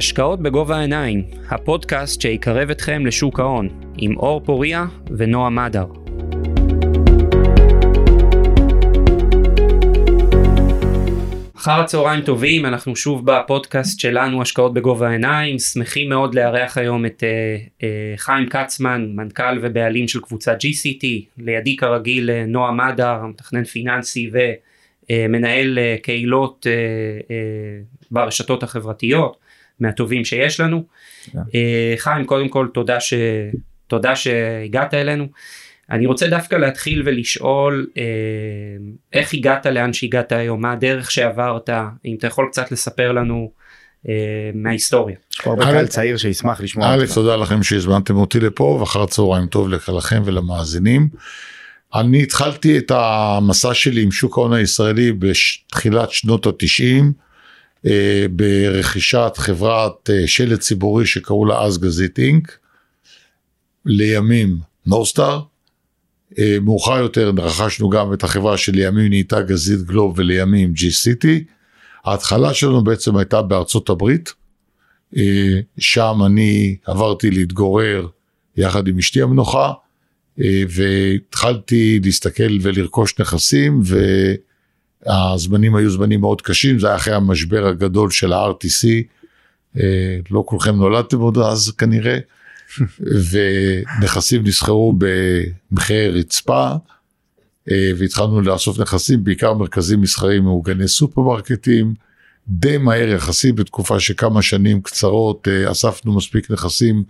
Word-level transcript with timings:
השקעות 0.00 0.40
בגובה 0.40 0.76
העיניים, 0.76 1.24
הפודקאסט 1.48 2.20
שיקרב 2.20 2.70
אתכם 2.70 3.06
לשוק 3.06 3.40
ההון, 3.40 3.68
עם 3.98 4.16
אור 4.16 4.40
פוריה 4.44 4.84
ונועה 5.16 5.50
מדר. 5.50 5.84
אחר 11.56 11.80
הצהריים 11.80 12.20
טובים, 12.20 12.66
אנחנו 12.66 12.96
שוב 12.96 13.26
בפודקאסט 13.26 14.00
שלנו 14.00 14.42
השקעות 14.42 14.74
בגובה 14.74 15.08
העיניים, 15.08 15.58
שמחים 15.58 16.08
מאוד 16.08 16.34
לארח 16.34 16.78
היום 16.78 17.06
את 17.06 17.22
uh, 17.22 17.80
uh, 17.80 17.82
חיים 18.16 18.48
כצמן, 18.48 19.12
מנכ"ל 19.14 19.58
ובעלים 19.62 20.08
של 20.08 20.20
קבוצת 20.20 20.56
GCT, 20.56 21.06
לידי 21.38 21.76
כרגיל 21.76 22.30
uh, 22.30 22.32
נועה 22.46 22.72
מדר, 22.72 23.26
מתכנן 23.26 23.64
פיננסי 23.64 24.30
ומנהל 25.10 25.78
uh, 25.78 26.02
קהילות 26.02 26.66
uh, 26.66 27.22
uh, 27.22 28.06
ברשתות 28.10 28.62
החברתיות, 28.62 29.49
מהטובים 29.80 30.24
שיש 30.24 30.60
לנו. 30.60 30.84
Yeah. 31.26 31.32
Uh, 31.32 31.36
חיים, 31.96 32.24
קודם 32.24 32.48
כל 32.48 32.68
תודה, 32.74 33.00
ש... 33.00 33.14
תודה 33.86 34.16
שהגעת 34.16 34.94
אלינו. 34.94 35.26
אני 35.90 36.06
רוצה 36.06 36.28
דווקא 36.28 36.56
להתחיל 36.56 37.02
ולשאול 37.06 37.86
אה, 37.98 38.02
איך 39.12 39.34
הגעת 39.34 39.66
לאן 39.66 39.92
שהגעת 39.92 40.32
היום, 40.32 40.60
מה 40.60 40.72
הדרך 40.72 41.10
שעברת, 41.10 41.70
אם 42.04 42.14
אתה 42.18 42.26
יכול 42.26 42.48
קצת 42.50 42.72
לספר 42.72 43.12
לנו 43.12 43.50
אה, 44.08 44.14
מההיסטוריה. 44.54 45.16
יש 45.32 45.40
פה 45.40 45.50
הרבה 45.50 45.64
קהל 45.64 45.86
צעיר 45.86 46.16
שישמח 46.16 46.60
לשמוע. 46.60 46.94
א', 46.94 47.04
תודה 47.14 47.36
לכם 47.36 47.62
שהזמנתם 47.62 48.16
אותי 48.16 48.40
לפה 48.40 48.78
ואחר 48.80 49.02
הצהריים 49.02 49.46
טוב 49.46 49.68
לכם 49.68 50.22
ולמאזינים. 50.24 51.08
אני 51.94 52.22
התחלתי 52.22 52.78
את 52.78 52.92
המסע 52.94 53.74
שלי 53.74 54.02
עם 54.02 54.10
שוק 54.10 54.38
ההון 54.38 54.52
הישראלי 54.52 55.12
בתחילת 55.12 56.10
שנות 56.10 56.46
התשעים 56.46 57.04
אה, 57.04 57.29
ברכישת 58.30 59.32
חברת 59.36 60.10
אה, 60.10 60.26
שלט 60.26 60.60
ציבורי 60.60 61.06
שקראו 61.06 61.44
לה 61.44 61.62
אז 61.62 61.78
גזית 61.78 62.18
אינק, 62.18 62.58
לימים 63.86 64.58
נורסטאר. 64.86 65.40
אה, 66.38 66.56
מאוחר 66.62 66.98
יותר 66.98 67.32
רכשנו 67.38 67.90
גם 67.90 68.12
את 68.12 68.24
החברה 68.24 68.56
שלימים 68.56 69.08
נהייתה 69.08 69.42
גזית 69.42 69.82
גלוב 69.82 70.18
ולימים 70.18 70.72
GCT. 70.76 71.26
ההתחלה 72.04 72.54
שלנו 72.54 72.84
בעצם 72.84 73.16
הייתה 73.16 73.42
בארצות 73.42 73.88
הברית, 73.88 74.32
אה, 75.16 75.60
שם 75.78 76.18
אני 76.26 76.76
עברתי 76.84 77.30
להתגורר 77.30 78.06
יחד 78.56 78.88
עם 78.88 78.98
אשתי 78.98 79.22
המנוחה, 79.22 79.72
אה, 80.40 80.62
והתחלתי 80.68 82.00
להסתכל 82.04 82.58
ולרכוש 82.62 83.14
נכסים, 83.18 83.80
והזמנים 85.06 85.74
היו 85.74 85.90
זמנים 85.90 86.20
מאוד 86.20 86.42
קשים, 86.42 86.78
זה 86.78 86.86
היה 86.86 86.96
אחרי 86.96 87.14
המשבר 87.14 87.66
הגדול 87.66 88.10
של 88.10 88.32
ה-RTC, 88.32 88.86
לא 90.30 90.42
כולכם 90.46 90.76
נולדתם 90.76 91.18
עוד 91.18 91.38
אז 91.38 91.72
כנראה. 91.78 92.18
ונכסים 93.30 94.42
נסחרו 94.44 94.94
במחירי 94.98 96.08
רצפה 96.08 96.70
אה, 97.70 97.90
והתחלנו 97.98 98.40
לאסוף 98.40 98.78
נכסים 98.78 99.24
בעיקר 99.24 99.54
מרכזים 99.54 100.00
מסחריים 100.00 100.42
מאורגני 100.42 100.88
סופרמרקטים 100.88 101.94
די 102.48 102.78
מהר 102.78 103.08
יחסית 103.08 103.54
בתקופה 103.54 104.00
שכמה 104.00 104.42
שנים 104.42 104.82
קצרות 104.82 105.48
אה, 105.48 105.70
אספנו 105.70 106.16
מספיק 106.16 106.50
נכסים 106.50 107.04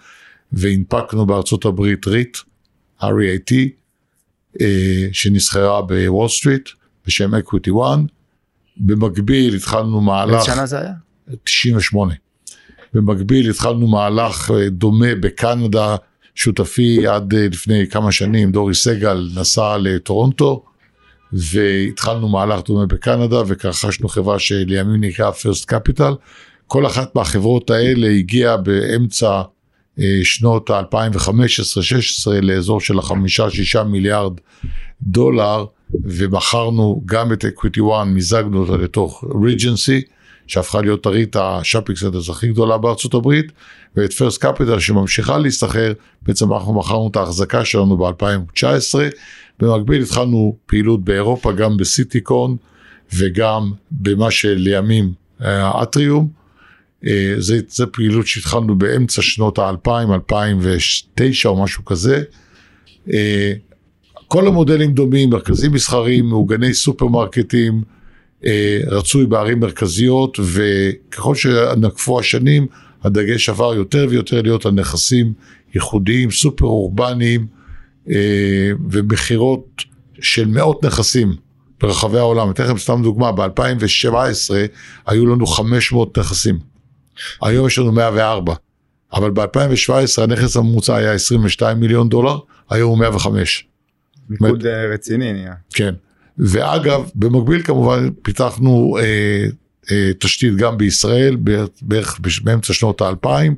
והנפקנו 0.52 1.26
בארצות 1.26 1.64
הברית 1.64 2.06
REIT, 2.06 2.36
REIT, 3.02 3.52
אה, 4.60 5.08
שנסחרה 5.12 5.82
בוול 5.82 6.28
סטריט 6.28 6.68
בשם 7.06 7.34
Equity 7.34 7.70
1. 7.70 7.98
במקביל 8.76 9.54
התחלנו 9.54 10.00
מהלך... 10.00 10.34
איזה 10.34 10.52
שנה 10.52 10.66
זה 10.66 10.80
היה? 10.80 10.92
98. 11.44 12.14
במקביל 12.94 13.50
התחלנו 13.50 13.86
מהלך 13.86 14.50
אה, 14.50 14.70
דומה 14.70 15.14
בקנדה, 15.20 15.96
שותפי 16.34 17.06
עד 17.06 17.34
אה, 17.34 17.48
לפני 17.50 17.86
כמה 17.86 18.12
שנים, 18.12 18.52
דורי 18.52 18.74
סגל 18.74 19.28
נסע 19.34 19.76
לטורונטו, 19.78 20.64
והתחלנו 21.32 22.28
מהלך 22.28 22.60
דומה 22.66 22.86
בקנדה 22.86 23.42
ורכשנו 23.46 24.08
חברה 24.08 24.38
שלימים 24.38 25.04
נקרא 25.04 25.30
First 25.30 25.70
Capital. 25.72 26.14
כל 26.66 26.86
אחת 26.86 27.14
מהחברות 27.14 27.70
האלה 27.70 28.08
הגיעה 28.08 28.56
באמצע 28.56 29.42
אה, 29.98 30.20
שנות 30.22 30.70
ה-2015-2016 30.70 32.30
לאזור 32.42 32.80
של 32.80 32.98
החמישה-שישה 32.98 33.84
מיליארד 33.84 34.32
דולר, 35.02 35.64
ומכרנו 36.04 37.02
גם 37.06 37.32
את 37.32 37.44
Equity 37.44 37.80
1, 37.80 38.06
מיזגנו 38.06 38.60
אותה 38.60 38.76
לתוך 38.76 39.24
Regency. 39.44 40.02
שהפכה 40.50 40.80
להיות 40.80 41.06
ה 41.06 41.12
REIT 41.12 41.36
ה 41.36 41.43
shopping 41.43 41.98
centers 41.98 42.28
הכי 42.30 42.48
גדולה 42.48 42.78
בארצות 42.78 43.14
הברית, 43.14 43.52
ואת 43.96 44.12
First 44.12 44.40
Capital 44.40 44.78
שממשיכה 44.78 45.38
להיסחר, 45.38 45.92
בעצם 46.22 46.52
אנחנו 46.52 46.74
מכרנו 46.74 47.08
את 47.10 47.16
ההחזקה 47.16 47.64
שלנו 47.64 47.96
ב-2019, 47.96 48.64
במקביל 49.60 50.02
התחלנו 50.02 50.56
פעילות 50.66 51.04
באירופה 51.04 51.52
גם 51.52 51.76
ב 51.76 51.86
Citycon 51.86 52.56
וגם 53.14 53.72
במה 53.90 54.30
שלימים. 54.30 55.12
אה, 57.06 57.34
זה, 57.38 57.60
זה 57.68 57.86
פעילות 57.86 58.26
שהתחלנו 58.26 58.78
באמצע 58.78 59.22
שנות 59.22 59.58
ה-2000, 59.58 60.14
2009 60.14 61.48
או 61.48 61.62
משהו 61.62 61.84
כזה. 61.84 62.22
כל 64.32 64.46
המודלים 64.46 64.92
דומים, 64.92 65.30
מרכזים 65.30 65.72
מסחריים, 65.72 66.26
מעוגני 66.26 66.74
סופרמרקטים, 66.74 67.82
אה, 68.46 68.80
רצוי 68.86 69.26
בערים 69.26 69.60
מרכזיות 69.60 70.38
וככל 70.42 71.34
שנקפו 71.34 72.20
השנים 72.20 72.66
הדגש 73.02 73.48
עבר 73.48 73.74
יותר 73.74 74.06
ויותר 74.10 74.42
להיות 74.42 74.66
על 74.66 74.72
נכסים 74.72 75.32
ייחודיים 75.74 76.30
סופר 76.30 76.64
אורבניים 76.64 77.46
אה, 78.10 78.70
ומכירות 78.90 79.82
של 80.20 80.48
מאות 80.48 80.84
נכסים 80.84 81.32
ברחבי 81.80 82.18
העולם. 82.18 82.50
אתן 82.50 82.64
לכם 82.64 82.78
סתם 82.78 83.00
דוגמה, 83.02 83.32
ב-2017 83.32 84.54
היו 85.06 85.26
לנו 85.26 85.46
500 85.46 86.18
נכסים, 86.18 86.58
היום 87.42 87.66
יש 87.66 87.78
לנו 87.78 87.92
104, 87.92 88.54
אבל 89.12 89.30
ב-2017 89.30 90.22
הנכס 90.22 90.56
הממוצע 90.56 90.96
היה 90.96 91.12
22 91.12 91.80
מיליון 91.80 92.08
דולר, 92.08 92.38
היום 92.70 92.90
הוא 92.90 92.98
105. 92.98 93.69
מיקוד 94.30 94.66
אה, 94.66 94.86
רציני 94.86 95.32
נהיה. 95.32 95.54
כן. 95.74 95.94
ואגב, 96.38 97.10
במקביל 97.14 97.62
כמובן 97.62 98.10
פיתחנו 98.22 98.96
אה, 99.00 99.46
אה, 99.90 100.10
תשתית 100.18 100.56
גם 100.56 100.78
בישראל 100.78 101.36
בערך 101.82 102.20
באמצע 102.44 102.72
שנות 102.72 103.00
האלפיים, 103.00 103.54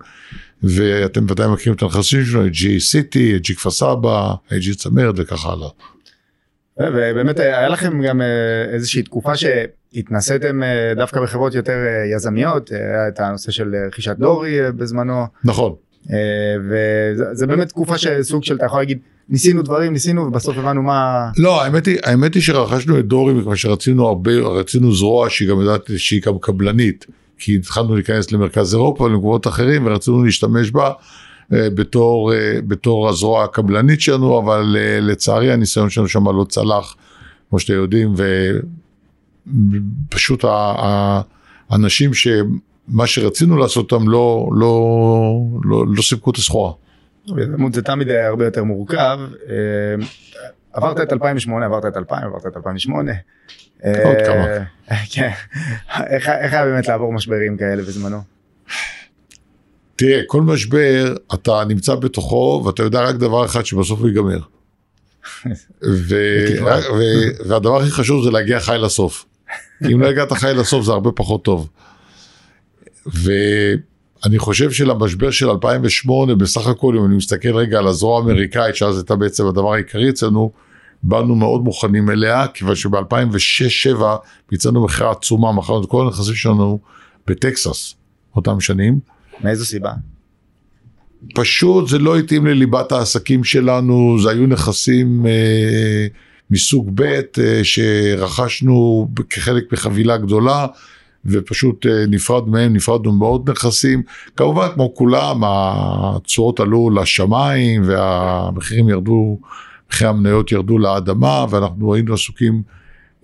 ואתם 0.62 1.24
ודאי 1.28 1.48
מכירים 1.48 1.76
את 1.76 1.82
הנכסים 1.82 2.24
שלנו, 2.24 2.46
את 2.46 2.52
ג'י 2.52 2.80
סיטי, 2.80 3.36
את 3.36 3.42
ג'י 3.42 3.54
כפר 3.54 3.70
סבא, 3.70 4.34
את 4.52 4.58
ג'י 4.58 4.74
צמרת 4.74 5.14
וכך 5.18 5.46
הלאה. 5.46 5.68
ובאמת 6.78 7.38
היה 7.38 7.68
לכם 7.68 8.02
גם 8.02 8.22
אה, 8.22 8.64
איזושהי 8.72 9.02
תקופה 9.02 9.32
שהתנסיתם 9.36 10.62
אה, 10.62 10.92
דווקא 10.96 11.20
בחברות 11.20 11.54
יותר 11.54 11.72
אה, 11.72 12.16
יזמיות, 12.16 12.70
היה 12.70 13.08
את 13.08 13.20
הנושא 13.20 13.52
של 13.52 13.74
רכישת 13.88 14.16
דורי 14.16 14.72
בזמנו. 14.72 15.24
נכון. 15.44 15.74
וזה 16.70 17.46
באמת 17.46 17.68
תקופה 17.68 17.98
שסוג 17.98 18.44
של 18.44 18.56
אתה 18.56 18.66
יכול 18.66 18.78
להגיד 18.78 18.98
ניסינו 19.32 19.62
דברים 19.62 19.92
ניסינו 19.92 20.22
ובסוף 20.22 20.58
הבנו 20.58 20.82
מה 20.82 21.30
לא 21.38 21.62
האמת 21.62 21.86
היא 21.86 21.98
האמת 22.02 22.34
היא 22.34 22.42
שרכשנו 22.42 22.98
את 22.98 23.06
דורי 23.06 23.34
מכיוון 23.34 23.56
שרצינו 23.56 24.08
הרבה 24.08 24.32
רצינו 24.32 24.94
זרוע 24.94 25.30
שהיא 25.30 25.48
גם 25.48 25.60
יודעת 25.60 25.90
שהיא 25.96 26.22
גם 26.26 26.38
קבלנית 26.40 27.06
כי 27.38 27.56
התחלנו 27.56 27.94
להיכנס 27.94 28.32
למרכז 28.32 28.74
אירופה 28.74 29.04
ולמקומות 29.04 29.46
אחרים 29.46 29.86
ורצינו 29.86 30.24
להשתמש 30.24 30.70
בה 30.70 30.90
אה, 31.52 31.70
בתור 31.70 32.34
אה, 32.34 32.58
בתור 32.66 33.08
הזרוע 33.08 33.44
הקבלנית 33.44 34.00
שלנו 34.00 34.38
אבל 34.38 34.76
אה, 34.78 35.00
לצערי 35.00 35.52
הניסיון 35.52 35.90
שלנו 35.90 36.08
שם 36.08 36.28
לא 36.28 36.46
צלח 36.48 36.96
כמו 37.50 37.60
שאתם 37.60 37.74
יודעים 37.74 38.14
ופשוט 40.08 40.44
האנשים 41.70 42.10
שמה 42.14 43.06
שרצינו 43.06 43.56
לעשות 43.56 43.92
אותם 43.92 44.08
לא 44.08 44.48
לא 44.52 45.00
לא 45.64 45.84
לא 45.88 46.02
סיפקו 46.02 46.30
את 46.30 46.36
הסחורה. 46.36 46.72
יזמות 47.26 47.74
זה 47.74 47.82
תמיד 47.82 48.10
הרבה 48.10 48.44
יותר 48.44 48.64
מורכב. 48.64 49.18
אה, 49.48 49.54
עברת 50.72 51.00
את 51.00 51.12
2008, 51.12 51.66
עברת 51.66 51.86
את 51.86 51.96
2000, 51.96 52.24
עברת 52.24 52.46
את 52.46 52.56
2008. 52.56 53.12
עוד 53.84 54.16
כמה. 54.26 54.46
כן. 55.12 55.30
איך 56.10 56.28
היה 56.28 56.64
באמת 56.64 56.88
לעבור 56.88 57.12
משברים 57.12 57.56
כאלה 57.56 57.82
בזמנו? 57.82 58.18
תראה, 59.96 60.20
כל 60.26 60.42
משבר 60.42 61.14
אתה 61.34 61.64
נמצא 61.68 61.94
בתוכו 61.94 62.62
ואתה 62.66 62.82
יודע 62.82 63.00
רק 63.00 63.14
דבר 63.14 63.44
אחד 63.44 63.66
שבסוף 63.66 64.00
הוא 64.00 64.08
ייגמר. 64.08 64.38
והדבר 67.46 67.80
הכי 67.80 67.90
חשוב 67.90 68.24
זה 68.24 68.30
להגיע 68.30 68.60
חי 68.60 68.76
לסוף. 68.80 69.26
אם 69.92 70.00
לא 70.00 70.06
הגעת 70.06 70.32
חי 70.32 70.52
לסוף 70.54 70.84
זה 70.84 70.92
הרבה 70.92 71.10
פחות 71.12 71.44
טוב. 71.44 71.68
אני 74.24 74.38
חושב 74.38 74.70
שלמשבר 74.70 75.30
של 75.30 75.50
2008 75.50 76.34
בסך 76.34 76.66
הכל 76.66 76.96
אם 76.98 77.04
אני 77.04 77.16
מסתכל 77.16 77.56
רגע 77.56 77.78
על 77.78 77.86
הזרוע 77.86 78.18
האמריקאית 78.18 78.76
שאז 78.76 78.96
הייתה 78.96 79.16
בעצם 79.16 79.46
הדבר 79.46 79.74
העיקרי 79.74 80.10
אצלנו 80.10 80.52
באנו 81.02 81.34
מאוד 81.34 81.64
מוכנים 81.64 82.10
אליה 82.10 82.46
כיוון 82.48 82.74
שב-2006-2007 82.74 84.02
ביצענו 84.50 84.84
מכירה 84.84 85.10
עצומה 85.10 85.52
מכרנו 85.52 85.84
את 85.84 85.88
כל 85.88 86.06
הנכסים 86.06 86.34
שלנו 86.34 86.78
בטקסס 87.26 87.94
אותם 88.36 88.60
שנים 88.60 89.00
מאיזו 89.40 89.64
סיבה? 89.64 89.92
פשוט 91.34 91.88
זה 91.88 91.98
לא 91.98 92.18
התאים 92.18 92.46
לליבת 92.46 92.92
העסקים 92.92 93.44
שלנו, 93.44 94.16
זה 94.22 94.30
היו 94.30 94.46
נכסים 94.46 95.26
אה, 95.26 96.06
מסוג 96.50 96.90
ב' 96.94 97.02
אה, 97.02 97.60
שרכשנו 97.62 99.08
כחלק 99.30 99.72
מחבילה 99.72 100.16
גדולה. 100.16 100.66
ופשוט 101.26 101.86
אה, 101.86 102.04
נפרד 102.08 102.48
מהם, 102.48 102.72
נפרדנו 102.72 103.12
מאוד 103.12 103.50
נכסים. 103.50 104.02
כמובן, 104.36 104.66
כמו 104.74 104.94
כולם, 104.94 105.40
התשואות 105.44 106.60
עלו 106.60 106.90
לשמיים 106.90 107.82
והמחירים 107.84 108.88
ירדו, 108.88 109.38
מחירי 109.90 110.10
המניות 110.10 110.52
ירדו 110.52 110.78
לאדמה, 110.78 111.46
ואנחנו 111.50 111.94
היינו 111.94 112.14
עסוקים 112.14 112.62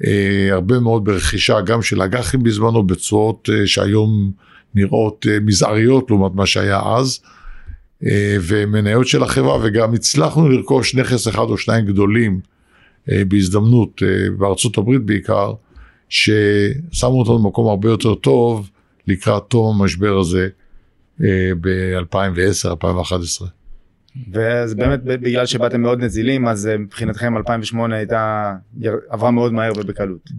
אה, 0.07 0.49
הרבה 0.53 0.81
מאוד 0.81 1.05
ברכישה, 1.05 1.61
גם 1.61 1.83
של 1.83 2.03
אג"חים 2.03 2.43
בזמנו, 2.43 2.87
בתשואות 2.87 3.49
אה, 3.53 3.67
שהיום 3.67 4.31
נראות 4.75 5.27
אה, 5.31 5.41
מזעריות 5.41 6.11
לעומת 6.11 6.35
מה 6.35 6.47
שהיה 6.47 6.81
אז. 6.97 7.21
אה, 8.07 8.37
ומניות 8.43 9.07
של 9.07 9.23
החברה, 9.23 9.59
וגם 9.63 9.95
הצלחנו 9.95 10.49
לרכוש 10.49 10.95
נכס 10.95 11.29
אחד 11.29 11.43
או 11.49 11.59
שניים 11.59 11.87
גדולים 11.87 12.41
אה, 13.11 13.23
בהזדמנות, 13.29 14.03
אה, 14.03 14.31
בארצות 14.39 14.79
הברית 14.79 15.03
בעיקר, 15.03 15.53
ששמו 16.09 17.19
אותנו 17.19 17.39
במקום 17.39 17.69
הרבה 17.69 17.89
יותר 17.89 18.15
טוב 18.15 18.71
לקראת 19.07 19.43
תום 19.49 19.81
המשבר 19.81 20.19
הזה 20.19 20.49
אה, 21.23 21.51
ב-2010-2011. 21.61 23.45
ואז 24.33 24.75
באמת 24.75 25.05
בגלל 25.05 25.47
שבאתם 25.47 25.81
מאוד 25.81 26.05
נזילים 26.05 26.49
אז 26.49 26.67
אה, 26.67 26.79
מבחינתכם 26.79 27.37
2008 27.37 27.97
הייתה 27.97 28.55
עברה 29.09 29.31
מאוד 29.31 29.53
מהר 29.53 29.73
ובקלות. 29.77 30.31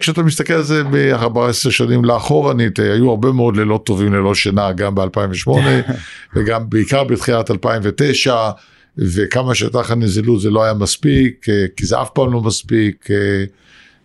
כשאתה 0.00 0.22
מסתכל 0.22 0.52
על 0.52 0.62
זה 0.62 0.84
ב-14 0.84 1.70
שנים 1.70 2.04
לאחורנית 2.04 2.80
אה, 2.80 2.92
היו 2.92 3.10
הרבה 3.10 3.32
מאוד 3.32 3.56
לילות 3.56 3.86
טובים 3.86 4.12
ללא 4.12 4.34
שינה 4.34 4.72
גם 4.72 4.94
ב-2008 4.94 5.50
וגם 6.36 6.70
בעיקר 6.70 7.04
בתחילת 7.04 7.50
2009 7.50 8.50
וכמה 8.98 9.54
שהייתה 9.54 9.80
לך 9.80 9.90
נזילות 9.90 10.40
זה 10.40 10.50
לא 10.50 10.64
היה 10.64 10.74
מספיק 10.74 11.46
כי 11.76 11.86
זה 11.86 12.02
אף 12.02 12.10
פעם 12.14 12.32
לא 12.32 12.40
מספיק. 12.40 13.06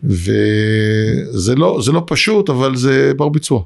וזה 0.04 1.56
לא, 1.56 1.80
לא 1.94 2.04
פשוט, 2.08 2.50
אבל 2.50 2.76
זה 2.76 3.12
בר 3.18 3.30
ביצוע. 3.30 3.64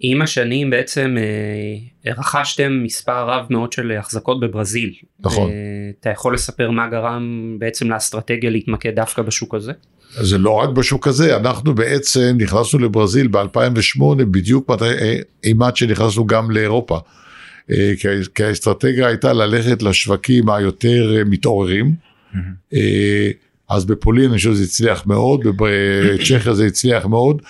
עם 0.00 0.22
השנים 0.22 0.70
בעצם 0.70 1.16
אה, 1.18 2.12
רכשתם 2.12 2.80
מספר 2.84 3.30
רב 3.30 3.46
מאוד 3.50 3.72
של 3.72 3.92
החזקות 3.92 4.40
בברזיל. 4.40 4.92
נכון. 5.20 5.50
אה, 5.50 5.56
אתה 6.00 6.10
יכול 6.10 6.34
לספר 6.34 6.70
מה 6.70 6.88
גרם 6.88 7.56
בעצם 7.58 7.90
לאסטרטגיה 7.90 8.50
להתמקד 8.50 8.94
דווקא 8.94 9.22
בשוק 9.22 9.54
הזה? 9.54 9.72
זה 10.10 10.38
לא 10.38 10.50
רק 10.50 10.68
בשוק 10.68 11.06
הזה, 11.06 11.36
אנחנו 11.36 11.74
בעצם 11.74 12.36
נכנסנו 12.38 12.78
לברזיל 12.78 13.26
ב-2008 13.26 14.14
בדיוק 14.30 14.70
מתי, 14.70 14.84
אה, 14.84 15.18
אימת 15.44 15.76
שנכנסנו 15.76 16.26
גם 16.26 16.50
לאירופה. 16.50 16.98
אה, 17.70 17.92
כי 18.34 18.44
האסטרטגיה 18.44 19.06
הייתה 19.06 19.32
ללכת 19.32 19.82
לשווקים 19.82 20.50
היותר 20.50 21.16
אה, 21.16 21.24
מתעוררים. 21.24 21.94
Mm-hmm. 22.32 22.76
אז 23.68 23.84
בפולין 23.84 24.30
אני 24.30 24.36
חושב 24.36 24.52
שזה 24.52 24.64
הצליח 24.64 25.06
מאוד, 25.06 25.40
בצ'כיה 25.56 26.54
זה 26.54 26.66
הצליח 26.66 27.06
מאוד. 27.06 27.42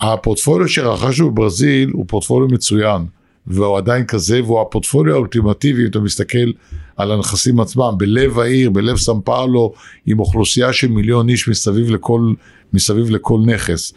הפורטפוליו 0.00 0.68
שרכשנו 0.68 1.30
בברזיל 1.30 1.90
הוא 1.92 2.04
פורטפוליו 2.08 2.48
מצוין, 2.48 3.06
והוא 3.46 3.78
עדיין 3.78 4.04
כזה, 4.04 4.42
והוא 4.42 4.60
הפורטפוליו 4.60 5.14
האולטימטיבי, 5.14 5.82
אם 5.82 5.86
אתה 5.86 6.00
מסתכל 6.00 6.50
על 6.96 7.12
הנכסים 7.12 7.60
עצמם, 7.60 7.94
בלב 7.98 8.38
העיר, 8.38 8.70
בלב 8.70 8.96
סן 8.96 9.20
פאולו, 9.24 9.72
עם 10.06 10.20
אוכלוסייה 10.20 10.72
של 10.72 10.88
מיליון 10.88 11.28
איש 11.28 11.48
מסביב 11.48 11.90
לכל, 11.90 12.32
מסביב 12.72 13.10
לכל 13.10 13.40
נכס. 13.46 13.92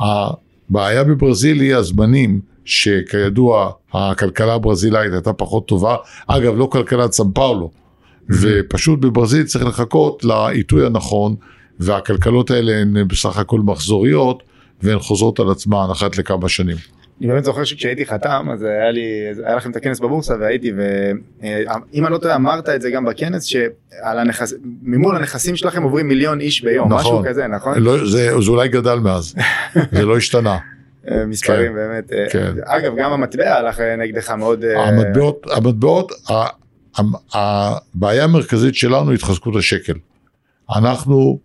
הבעיה 0.00 1.04
בברזיל 1.04 1.60
היא 1.60 1.74
הזמנים, 1.74 2.40
שכידוע 2.64 3.70
הכלכלה 3.92 4.54
הברזילאית 4.54 5.12
הייתה 5.12 5.32
פחות 5.32 5.68
טובה, 5.68 5.96
אגב 6.26 6.56
לא 6.56 6.68
כלכלת 6.72 7.12
סן 7.12 7.30
פאולו, 7.34 7.70
ופשוט 8.28 9.00
בברזיל 9.00 9.44
צריך 9.44 9.64
לחכות 9.64 10.24
לעיתוי 10.24 10.86
הנכון, 10.86 11.34
והכלכלות 11.78 12.50
האלה 12.50 12.72
הן 12.72 13.08
בסך 13.08 13.38
הכל 13.38 13.60
מחזוריות, 13.60 14.42
והן 14.82 14.98
חוזרות 14.98 15.40
על 15.40 15.50
עצמן 15.50 15.86
אחת 15.92 16.18
לכמה 16.18 16.48
שנים. 16.48 16.76
אני 17.20 17.28
באמת 17.28 17.44
זוכר 17.44 17.64
שכשהייתי 17.64 18.06
חתם 18.06 18.48
אז 18.52 18.62
היה 18.62 18.90
לי 18.90 19.00
היה 19.44 19.56
לכם 19.56 19.70
את 19.70 19.76
הכנס 19.76 20.00
בבורסה 20.00 20.34
והייתי 20.40 20.72
ואם 21.42 22.06
אני 22.06 22.12
לא 22.12 22.18
טועה 22.18 22.36
אמרת 22.36 22.68
את 22.68 22.82
זה 22.82 22.90
גם 22.90 23.04
בכנס 23.04 23.44
שעל 23.44 24.18
הנכס 24.18 24.54
ממול 24.82 25.16
הנכסים 25.16 25.56
שלכם 25.56 25.82
עוברים 25.82 26.08
מיליון 26.08 26.40
איש 26.40 26.64
ביום 26.64 26.92
נכון, 26.92 27.00
משהו 27.00 27.22
כזה 27.30 27.46
נכון 27.46 27.78
לא, 27.78 27.98
זה, 27.98 28.40
זה 28.40 28.50
אולי 28.50 28.68
גדל 28.68 28.94
מאז 28.94 29.34
זה 29.92 30.04
לא 30.04 30.16
השתנה. 30.16 30.58
אה, 31.10 31.26
מספרים 31.26 31.68
כן, 31.68 31.74
באמת 31.74 32.12
אה, 32.12 32.30
כן. 32.30 32.52
אגב 32.64 32.96
גם 32.96 33.12
המטבע 33.12 33.56
הלך 33.56 33.80
נגדך 33.98 34.30
מאוד 34.30 34.64
אה, 34.64 34.88
המטבעות 34.88 35.46
המטבעות 35.50 36.12
הבעיה 37.32 38.24
המרכזית 38.24 38.74
שלנו 38.74 39.10
היא 39.10 39.14
התחזקות 39.16 39.56
השקל. 39.56 39.94
אנחנו 40.76 41.38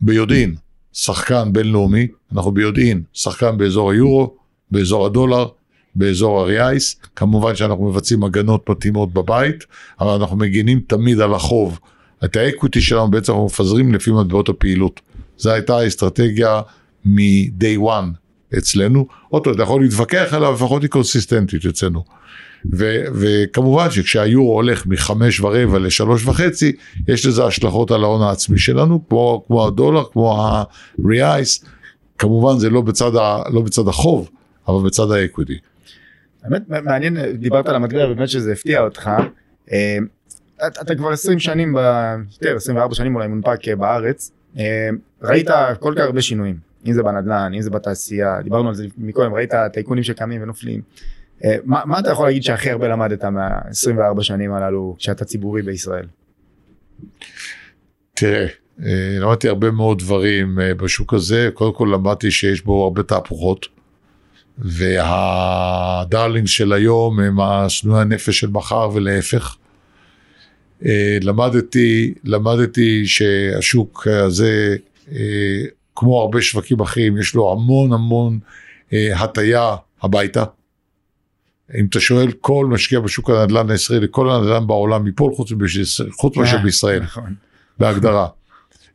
ביודעין 0.00 0.54
שחקן 0.92 1.52
בינלאומי, 1.52 2.06
אנחנו 2.32 2.52
ביודעין 2.52 3.02
שחקן 3.12 3.58
באזור 3.58 3.90
היורו, 3.90 4.34
באזור 4.70 5.06
הדולר, 5.06 5.46
באזור 5.94 6.40
הריאייס, 6.40 6.96
כמובן 7.16 7.56
שאנחנו 7.56 7.90
מבצעים 7.90 8.24
הגנות 8.24 8.70
מתאימות 8.70 9.12
בבית, 9.12 9.64
אבל 10.00 10.10
אנחנו 10.10 10.36
מגינים 10.36 10.80
תמיד 10.86 11.20
על 11.20 11.34
החוב. 11.34 11.78
את 12.24 12.36
ה 12.36 12.42
equity 12.42 12.80
שלנו 12.80 13.10
בעצם 13.10 13.32
אנחנו 13.32 13.46
מפזרים 13.46 13.94
לפי 13.94 14.10
מטבעות 14.10 14.48
הפעילות. 14.48 15.00
זו 15.36 15.50
הייתה 15.50 15.78
האסטרטגיה 15.78 16.60
מ-day 17.04 17.78
one 17.80 18.23
אצלנו. 18.58 19.06
פעם, 19.30 19.54
אתה 19.54 19.62
יכול 19.62 19.82
להתווכח 19.82 20.28
עליו, 20.32 20.52
לפחות 20.52 20.82
היא 20.82 20.90
קונסיסטנטית 20.90 21.66
אצלנו. 21.66 22.04
ו, 22.72 23.04
וכמובן 23.14 23.90
שכשהיורו 23.90 24.54
הולך 24.54 24.86
מחמש 24.86 25.40
ורבע 25.40 25.78
לשלוש 25.78 26.26
וחצי, 26.26 26.72
יש 27.08 27.26
לזה 27.26 27.44
השלכות 27.44 27.90
על 27.90 28.04
ההון 28.04 28.22
העצמי 28.22 28.58
שלנו, 28.58 29.08
כמו, 29.08 29.44
כמו 29.46 29.66
הדולר, 29.66 30.04
כמו 30.12 30.42
ה-reais, 30.42 31.66
כמובן 32.18 32.58
זה 32.58 32.70
לא 32.70 32.80
בצד, 32.80 33.16
ה, 33.16 33.42
לא 33.52 33.60
בצד 33.60 33.88
החוב, 33.88 34.30
אבל 34.68 34.86
בצד 34.86 35.10
ה 35.10 35.16
equity. 35.16 35.58
באמת 36.42 36.62
מעניין, 36.68 37.16
דיברת 37.32 37.68
על 37.68 37.74
המטבע, 37.74 38.06
באמת 38.06 38.28
שזה 38.28 38.52
הפתיע 38.52 38.80
אותך. 38.80 39.10
אה, 39.72 39.98
אתה 40.66 40.94
כבר 40.94 41.12
20 41.12 41.38
שנים, 41.38 41.76
יותר 42.32 42.56
24 42.56 42.94
שנים 42.94 43.14
אולי 43.14 43.28
מונפק 43.28 43.68
בארץ, 43.78 44.30
אה, 44.58 44.88
ראית 45.22 45.48
כל 45.80 45.94
כך 45.96 46.02
הרבה 46.04 46.22
שינויים, 46.22 46.56
אם 46.86 46.92
זה 46.92 47.02
בנדל"ן, 47.02 47.52
אם 47.54 47.60
זה 47.60 47.70
בתעשייה, 47.70 48.42
דיברנו 48.42 48.68
על 48.68 48.74
זה 48.74 48.86
מקודם, 48.98 49.34
ראית 49.34 49.50
טייקונים 49.72 50.04
שקמים 50.04 50.42
ונופלים. 50.42 50.80
אה, 51.44 51.56
מה, 51.64 51.82
מה 51.84 51.98
אתה 51.98 52.10
יכול 52.10 52.26
להגיד 52.26 52.42
שהכי 52.42 52.70
הרבה 52.70 52.88
למדת 52.88 53.24
מה-24 53.24 54.22
שנים 54.22 54.52
הללו 54.52 54.96
שאתה 54.98 55.24
ציבורי 55.24 55.62
בישראל? 55.62 56.06
תראה, 58.14 58.46
אה, 58.84 59.16
למדתי 59.20 59.48
הרבה 59.48 59.70
מאוד 59.70 59.98
דברים 59.98 60.60
אה, 60.60 60.74
בשוק 60.74 61.14
הזה, 61.14 61.50
קודם 61.54 61.74
כל 61.74 61.90
למדתי 61.92 62.30
שיש 62.30 62.62
בו 62.62 62.84
הרבה 62.84 63.02
תהפוכות, 63.02 63.66
והדרלינג 64.58 66.46
של 66.46 66.72
היום 66.72 67.20
הם 67.20 67.40
השנואי 67.40 68.00
הנפש 68.00 68.40
של 68.40 68.50
מחר 68.50 68.90
ולהפך. 68.94 69.56
למדתי, 71.22 72.14
למדתי 72.24 73.06
שהשוק 73.06 74.06
הזה, 74.06 74.76
כמו 75.96 76.20
הרבה 76.20 76.42
שווקים 76.42 76.80
אחרים, 76.80 77.18
יש 77.18 77.34
לו 77.34 77.52
המון 77.52 77.92
המון 77.92 78.38
הטיה 78.92 79.76
הביתה. 80.02 80.44
אם 81.78 81.86
אתה 81.90 82.00
שואל 82.00 82.32
כל 82.40 82.66
משקיע 82.66 83.00
בשוק 83.00 83.30
הנדל"ן 83.30 83.70
הישראלי, 83.70 84.06
כל 84.10 84.30
הנדל"ן 84.30 84.66
בעולם 84.66 85.06
ייפול 85.06 85.34
חוץ, 85.34 85.52
חוץ 86.12 86.36
מאשר 86.36 86.56
אה, 86.56 86.62
בישראל, 86.62 87.02
נכון. 87.02 87.34
בהגדרה. 87.78 88.26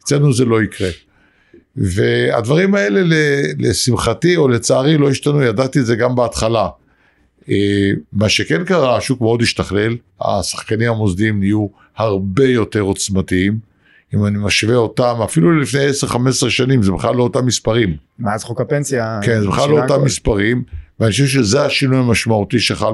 אצלנו 0.03 0.33
זה 0.33 0.45
לא 0.45 0.63
יקרה. 0.63 0.89
והדברים 1.75 2.75
האלה 2.75 3.01
לשמחתי 3.59 4.37
או 4.37 4.47
לצערי 4.47 4.97
לא 4.97 5.09
השתנו, 5.09 5.43
ידעתי 5.43 5.79
את 5.79 5.85
זה 5.85 5.95
גם 5.95 6.15
בהתחלה. 6.15 6.69
אה, 7.49 7.91
מה 8.13 8.29
שכן 8.29 8.65
קרה, 8.65 8.97
השוק 8.97 9.21
מאוד 9.21 9.41
השתכלל, 9.41 9.97
השחקנים 10.21 10.91
המוסדיים 10.91 11.39
נהיו 11.39 11.67
הרבה 11.95 12.45
יותר 12.45 12.81
עוצמתיים. 12.81 13.59
אם 14.13 14.25
אני 14.25 14.37
משווה 14.37 14.75
אותם, 14.75 15.15
אפילו 15.23 15.59
לפני 15.59 15.79
10-15 16.45 16.49
שנים, 16.49 16.83
זה 16.83 16.91
בכלל 16.91 17.15
לא 17.15 17.23
אותם 17.23 17.45
מספרים. 17.45 17.97
מאז 18.19 18.43
חוק 18.43 18.61
הפנסיה. 18.61 19.19
כן, 19.23 19.41
זה 19.41 19.47
בכלל 19.47 19.69
לא 19.69 19.81
אותם 19.83 20.03
מספרים. 20.03 20.63
ואני 20.99 21.11
חושב 21.11 21.27
שזה 21.27 21.65
השינוי 21.65 21.97
המשמעותי 21.97 22.59
שחל 22.59 22.93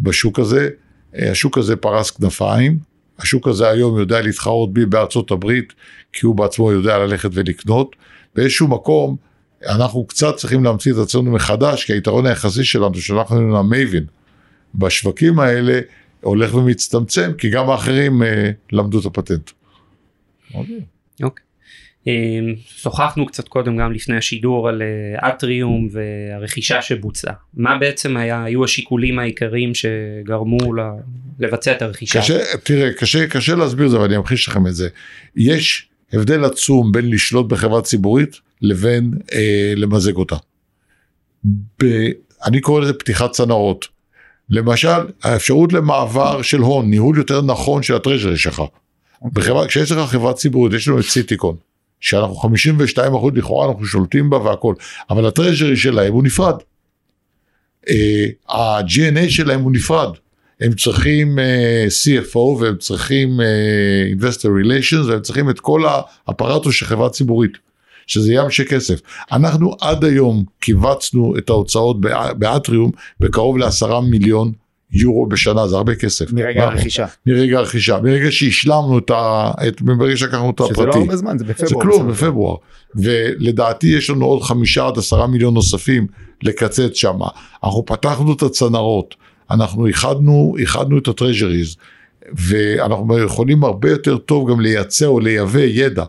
בשוק 0.00 0.38
הזה. 0.38 0.68
אה, 1.16 1.30
השוק 1.30 1.58
הזה 1.58 1.76
פרס 1.76 2.10
כנפיים, 2.10 2.78
השוק 3.18 3.48
הזה 3.48 3.68
היום 3.68 3.98
יודע 3.98 4.20
להתחרות 4.20 4.72
בי 4.72 4.86
בארצות 4.86 5.30
הברית, 5.30 5.72
כי 6.12 6.26
הוא 6.26 6.36
בעצמו 6.36 6.72
יודע 6.72 6.98
ללכת 6.98 7.30
ולקנות. 7.32 7.96
באיזשהו 8.34 8.68
מקום, 8.68 9.16
אנחנו 9.66 10.06
קצת 10.06 10.36
צריכים 10.36 10.64
להמציא 10.64 10.92
את 10.92 10.98
עצמנו 10.98 11.30
מחדש, 11.30 11.84
כי 11.84 11.92
היתרון 11.92 12.26
היחסי 12.26 12.64
שלנו, 12.64 12.94
שאנחנו 12.94 13.36
היינו 13.36 13.58
המייבין 13.58 14.04
בשווקים 14.74 15.40
האלה, 15.40 15.80
הולך 16.20 16.54
ומצטמצם, 16.54 17.32
כי 17.38 17.50
גם 17.50 17.70
האחרים 17.70 18.22
אה, 18.22 18.50
למדו 18.72 19.00
את 19.00 19.04
הפטנט. 19.06 19.50
אוקיי. 21.22 21.44
Okay. 21.44 21.50
שוחחנו 22.76 23.26
קצת 23.26 23.48
קודם 23.48 23.76
גם 23.76 23.92
לפני 23.92 24.16
השידור 24.16 24.68
על 24.68 24.82
אטריום 25.16 25.88
והרכישה 25.92 26.82
שבוצעה. 26.82 27.34
מה 27.54 27.78
בעצם 27.78 28.16
היה, 28.16 28.44
היו 28.44 28.64
השיקולים 28.64 29.18
העיקריים 29.18 29.72
שגרמו 29.74 30.74
לה, 30.74 30.90
לבצע 31.38 31.72
את 31.72 31.82
הרכישה? 31.82 32.20
קשה, 32.20 32.56
תראה, 32.62 32.92
קשה, 32.92 33.26
קשה 33.26 33.54
להסביר 33.54 33.86
את 33.86 33.90
זה, 33.90 33.96
אבל 33.96 34.04
אני 34.04 34.16
אמחיש 34.16 34.48
לכם 34.48 34.66
את 34.66 34.74
זה. 34.74 34.88
יש 35.36 35.88
הבדל 36.12 36.44
עצום 36.44 36.92
בין 36.92 37.10
לשלוט 37.10 37.48
בחברה 37.48 37.82
ציבורית 37.82 38.40
לבין 38.62 39.10
אה, 39.32 39.72
למזג 39.76 40.16
אותה. 40.16 40.36
ב, 41.82 41.84
אני 42.44 42.60
קורא 42.60 42.80
לזה 42.80 42.92
פתיחת 42.92 43.30
צנרות. 43.30 43.88
למשל, 44.50 44.88
האפשרות 45.22 45.72
למעבר 45.72 46.42
של 46.42 46.58
הון, 46.58 46.90
ניהול 46.90 47.18
יותר 47.18 47.42
נכון 47.42 47.82
של 47.82 47.94
הטרז'רי 47.94 48.36
שלך. 48.36 48.62
בחברה, 49.22 49.66
כשיש 49.66 49.92
לך 49.92 50.10
חברה 50.10 50.32
ציבורית, 50.32 50.72
יש 50.72 50.88
לנו 50.88 51.00
את 51.00 51.04
סיטיקון, 51.04 51.56
שאנחנו 52.00 52.34
52 52.34 53.14
אחוז 53.14 53.32
לכאורה 53.34 53.68
אנחנו 53.68 53.86
שולטים 53.86 54.30
בה 54.30 54.36
והכל, 54.38 54.74
אבל 55.10 55.26
הטרז'רי 55.26 55.76
שלהם 55.76 56.12
הוא 56.12 56.22
נפרד. 56.22 56.54
אה, 57.88 58.26
ה-G&A 58.48 59.30
שלהם 59.30 59.60
הוא 59.60 59.72
נפרד. 59.72 60.10
הם 60.60 60.72
צריכים 60.72 61.38
uh, 61.38 61.42
CFO 61.88 62.38
והם 62.38 62.76
צריכים 62.76 63.40
uh, 63.40 64.20
Investor 64.20 64.46
Relations 64.46 65.08
והם 65.08 65.22
צריכים 65.22 65.50
את 65.50 65.60
כל 65.60 65.82
האפרטוס 66.26 66.74
של 66.74 66.86
חברה 66.86 67.10
ציבורית, 67.10 67.52
שזה 68.06 68.32
ים 68.32 68.50
של 68.50 68.64
כסף. 68.68 69.00
אנחנו 69.32 69.76
עד 69.80 70.04
היום 70.04 70.44
קיבצנו 70.60 71.38
את 71.38 71.50
ההוצאות 71.50 71.96
באטריום 72.38 72.90
בקרוב 73.20 73.58
לעשרה 73.58 74.00
מיליון 74.00 74.52
יורו 74.92 75.26
בשנה, 75.26 75.66
זה 75.66 75.76
הרבה 75.76 75.94
כסף. 75.94 76.32
מרגע 76.32 76.64
הרכישה. 76.64 77.06
מרגע 77.26 77.58
הרכישה, 77.58 78.00
מרגע 78.02 78.30
שהשלמנו 78.30 78.98
את 78.98 79.10
ה... 79.10 79.50
את, 79.68 79.82
ברגע 79.82 80.16
שלקחנו 80.16 80.50
את 80.50 80.60
הפרטי. 80.60 80.74
שזה 80.74 80.86
לא 80.86 80.94
הרבה 80.94 81.16
זמן, 81.16 81.38
זה 81.38 81.44
בפברואר. 81.44 81.68
זה 81.68 81.74
כלום, 81.74 82.08
בפברואר. 82.08 82.56
ולדעתי 82.94 83.86
יש 83.86 84.10
לנו 84.10 84.24
עוד 84.24 84.42
חמישה 84.42 84.86
עד 84.86 84.98
עשרה 84.98 85.26
מיליון 85.26 85.54
נוספים 85.54 86.06
לקצץ 86.42 86.94
שם. 86.94 87.18
אנחנו 87.64 87.84
פתחנו 87.86 88.32
את 88.32 88.42
הצנרות. 88.42 89.14
אנחנו 89.50 89.86
איחדנו, 89.86 90.54
איחדנו 90.58 90.98
את 90.98 91.08
הטרז'ריז, 91.08 91.76
ואנחנו 92.32 93.18
יכולים 93.18 93.64
הרבה 93.64 93.90
יותר 93.90 94.18
טוב 94.18 94.50
גם 94.50 94.60
לייצא 94.60 95.06
או 95.06 95.20
לייבא 95.20 95.60
ידע 95.60 96.04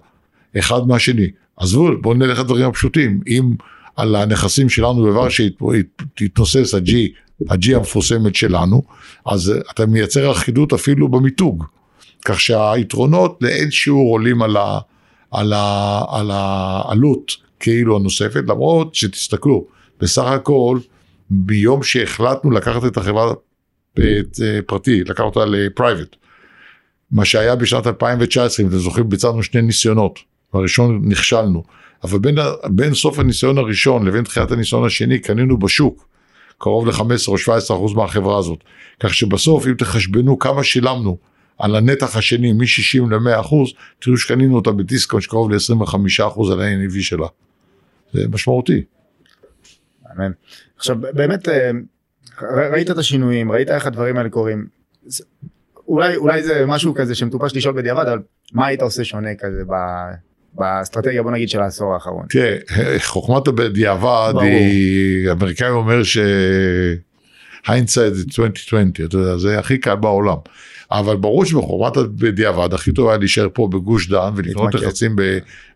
אחד 0.59 0.87
מהשני. 0.87 1.27
עזבו, 1.57 2.01
בואו 2.01 2.13
נלך 2.13 2.39
לדברים 2.39 2.65
הפשוטים. 2.65 3.19
אם 3.27 3.53
על 3.95 4.15
הנכסים 4.15 4.69
שלנו 4.69 5.03
בבר 5.03 5.27
שיתנוסס 5.29 6.73
ה-G, 6.73 6.91
ה-G 7.49 7.75
המפורסמת 7.75 8.35
שלנו, 8.35 8.81
אז 9.25 9.53
אתה 9.71 9.85
מייצר 9.85 10.31
אחידות 10.31 10.73
אפילו 10.73 11.09
במיתוג. 11.09 11.65
כך 12.25 12.39
שהיתרונות 12.39 13.37
לאין 13.41 13.71
שיעור 13.71 14.11
עולים 14.11 14.41
על, 14.41 14.57
ה, 14.57 14.79
על, 15.31 15.53
ה, 15.53 16.01
על 16.09 16.31
העלות 16.33 17.31
כאילו 17.59 17.95
הנוספת, 17.95 18.43
למרות 18.47 18.95
שתסתכלו, 18.95 19.65
בסך 19.99 20.23
הכל 20.23 20.79
ביום 21.29 21.83
שהחלטנו 21.83 22.51
לקחת 22.51 22.85
את 22.85 22.97
החברה 22.97 23.33
פרטי, 24.65 25.03
לקחת 25.03 25.25
אותה 25.25 25.45
לפרייבט. 25.45 26.15
מה 27.11 27.25
שהיה 27.25 27.55
בשנת 27.55 27.87
2019, 27.87 28.63
אם 28.63 28.69
אתם 28.69 28.77
זוכרים, 28.77 29.09
ביצענו 29.09 29.43
שני 29.43 29.61
ניסיונות. 29.61 30.19
בראשון 30.53 31.01
נכשלנו, 31.03 31.63
אבל 32.03 32.19
בין, 32.19 32.35
בין 32.69 32.93
סוף 32.93 33.19
הניסיון 33.19 33.57
הראשון 33.57 34.07
לבין 34.07 34.23
תחילת 34.23 34.51
הניסיון 34.51 34.85
השני 34.85 35.19
קנינו 35.19 35.59
בשוק 35.59 36.07
קרוב 36.57 36.87
ל-15 36.87 37.27
או 37.27 37.37
17 37.37 37.77
אחוז 37.77 37.93
מהחברה 37.93 38.39
הזאת. 38.39 38.59
כך 38.99 39.13
שבסוף 39.13 39.67
אם 39.67 39.73
תחשבנו 39.73 40.39
כמה 40.39 40.63
שילמנו 40.63 41.17
על 41.57 41.75
הנתח 41.75 42.17
השני 42.17 42.53
מ-60 42.53 43.09
ל-100 43.09 43.39
אחוז, 43.39 43.73
תראו 43.99 44.17
שקנינו 44.17 44.55
אותה 44.55 44.71
בדיסקאונט 44.71 45.23
שקרוב 45.23 45.51
ל-25 45.51 46.27
אחוז 46.27 46.51
על 46.51 46.61
ה-NAV 46.61 47.01
שלה. 47.01 47.27
זה 48.13 48.27
משמעותי. 48.29 48.83
אמן. 50.15 50.31
עכשיו 50.77 50.95
באמת 51.01 51.49
אה, 51.49 51.71
ראית 52.71 52.91
את 52.91 52.97
השינויים 52.97 53.51
ראית 53.51 53.69
איך 53.69 53.85
הדברים 53.85 54.17
האלה 54.17 54.29
קורים. 54.29 54.67
אולי 55.87 56.15
אולי 56.15 56.43
זה 56.43 56.65
משהו 56.67 56.93
כזה 56.93 57.15
שמטופש 57.15 57.55
לשאול 57.55 57.75
בדיעבד 57.75 58.05
אבל 58.07 58.19
מה 58.53 58.65
היית 58.65 58.81
עושה 58.81 59.03
שונה 59.03 59.35
כזה 59.35 59.63
ב... 59.67 59.73
באסטרטגיה 60.53 61.23
בוא 61.23 61.31
נגיד 61.31 61.49
של 61.49 61.61
העשור 61.61 61.93
האחרון. 61.93 62.25
תראה, 62.29 62.57
חוכמת 62.99 63.47
הבדיעבד 63.47 64.33
היא, 64.41 65.29
האמריקאי 65.29 65.69
אומר 65.69 66.03
ש... 66.03 66.17
hindsight 67.67 68.13
זה 68.13 68.23
2020, 68.27 68.89
אתה 68.89 69.17
יודע, 69.17 69.37
זה 69.37 69.59
הכי 69.59 69.77
קל 69.77 69.95
בעולם. 69.95 70.37
אבל 70.91 71.15
ברור 71.15 71.45
שבחוכמת 71.45 71.97
הבדיעבד 71.97 72.73
הכי 72.73 72.91
טוב 72.91 73.09
היה 73.09 73.17
להישאר 73.17 73.47
פה 73.53 73.67
בגוש 73.71 74.09
דן 74.09 74.31
ולקנות 74.35 74.75
נכסים 74.75 75.15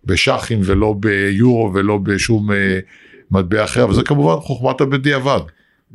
בשקלים 0.05 0.59
ולא 0.63 0.95
ביורו 0.99 1.71
ולא 1.73 1.97
בשום 1.97 2.51
אה, 2.51 2.79
מטבע 3.31 3.63
אחר, 3.63 3.83
אבל 3.83 3.93
זה 3.93 4.03
כמובן 4.03 4.35
חוכמת 4.41 4.81
הבדיעבד. 4.81 5.39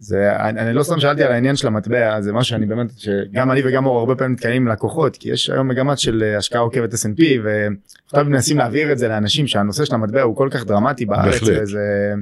זה 0.00 0.36
אני, 0.36 0.60
אני 0.60 0.72
לא 0.72 0.82
סתם 0.82 1.00
שאלתי 1.00 1.22
על 1.22 1.32
העניין 1.32 1.56
של 1.56 1.66
המטבע 1.66 2.20
זה 2.20 2.32
מה 2.32 2.44
שאני 2.44 2.66
באמת 2.66 2.90
שגם 2.98 3.50
אני 3.50 3.60
וגם 3.64 3.86
אור 3.86 3.98
הרבה 3.98 4.14
פעמים 4.14 4.32
נתקעים 4.32 4.62
עם 4.62 4.68
לקוחות 4.68 5.16
כי 5.16 5.30
יש 5.30 5.50
היום 5.50 5.68
מגמת 5.68 5.98
של 5.98 6.22
אה, 6.22 6.36
השקעה 6.36 6.60
עוקבת 6.60 6.92
S&P 6.92 7.22
ועכשיו 7.44 8.24
מנסים 8.24 8.58
להעביר 8.58 8.92
את 8.92 8.98
זה 8.98 9.08
לאנשים 9.08 9.46
שהנושא 9.46 9.84
של 9.84 9.94
המטבע 9.94 10.22
הוא 10.22 10.36
כל 10.36 10.48
כך 10.50 10.64
דרמטי 10.64 11.06
בארץ 11.06 11.42
וזה 11.42 12.14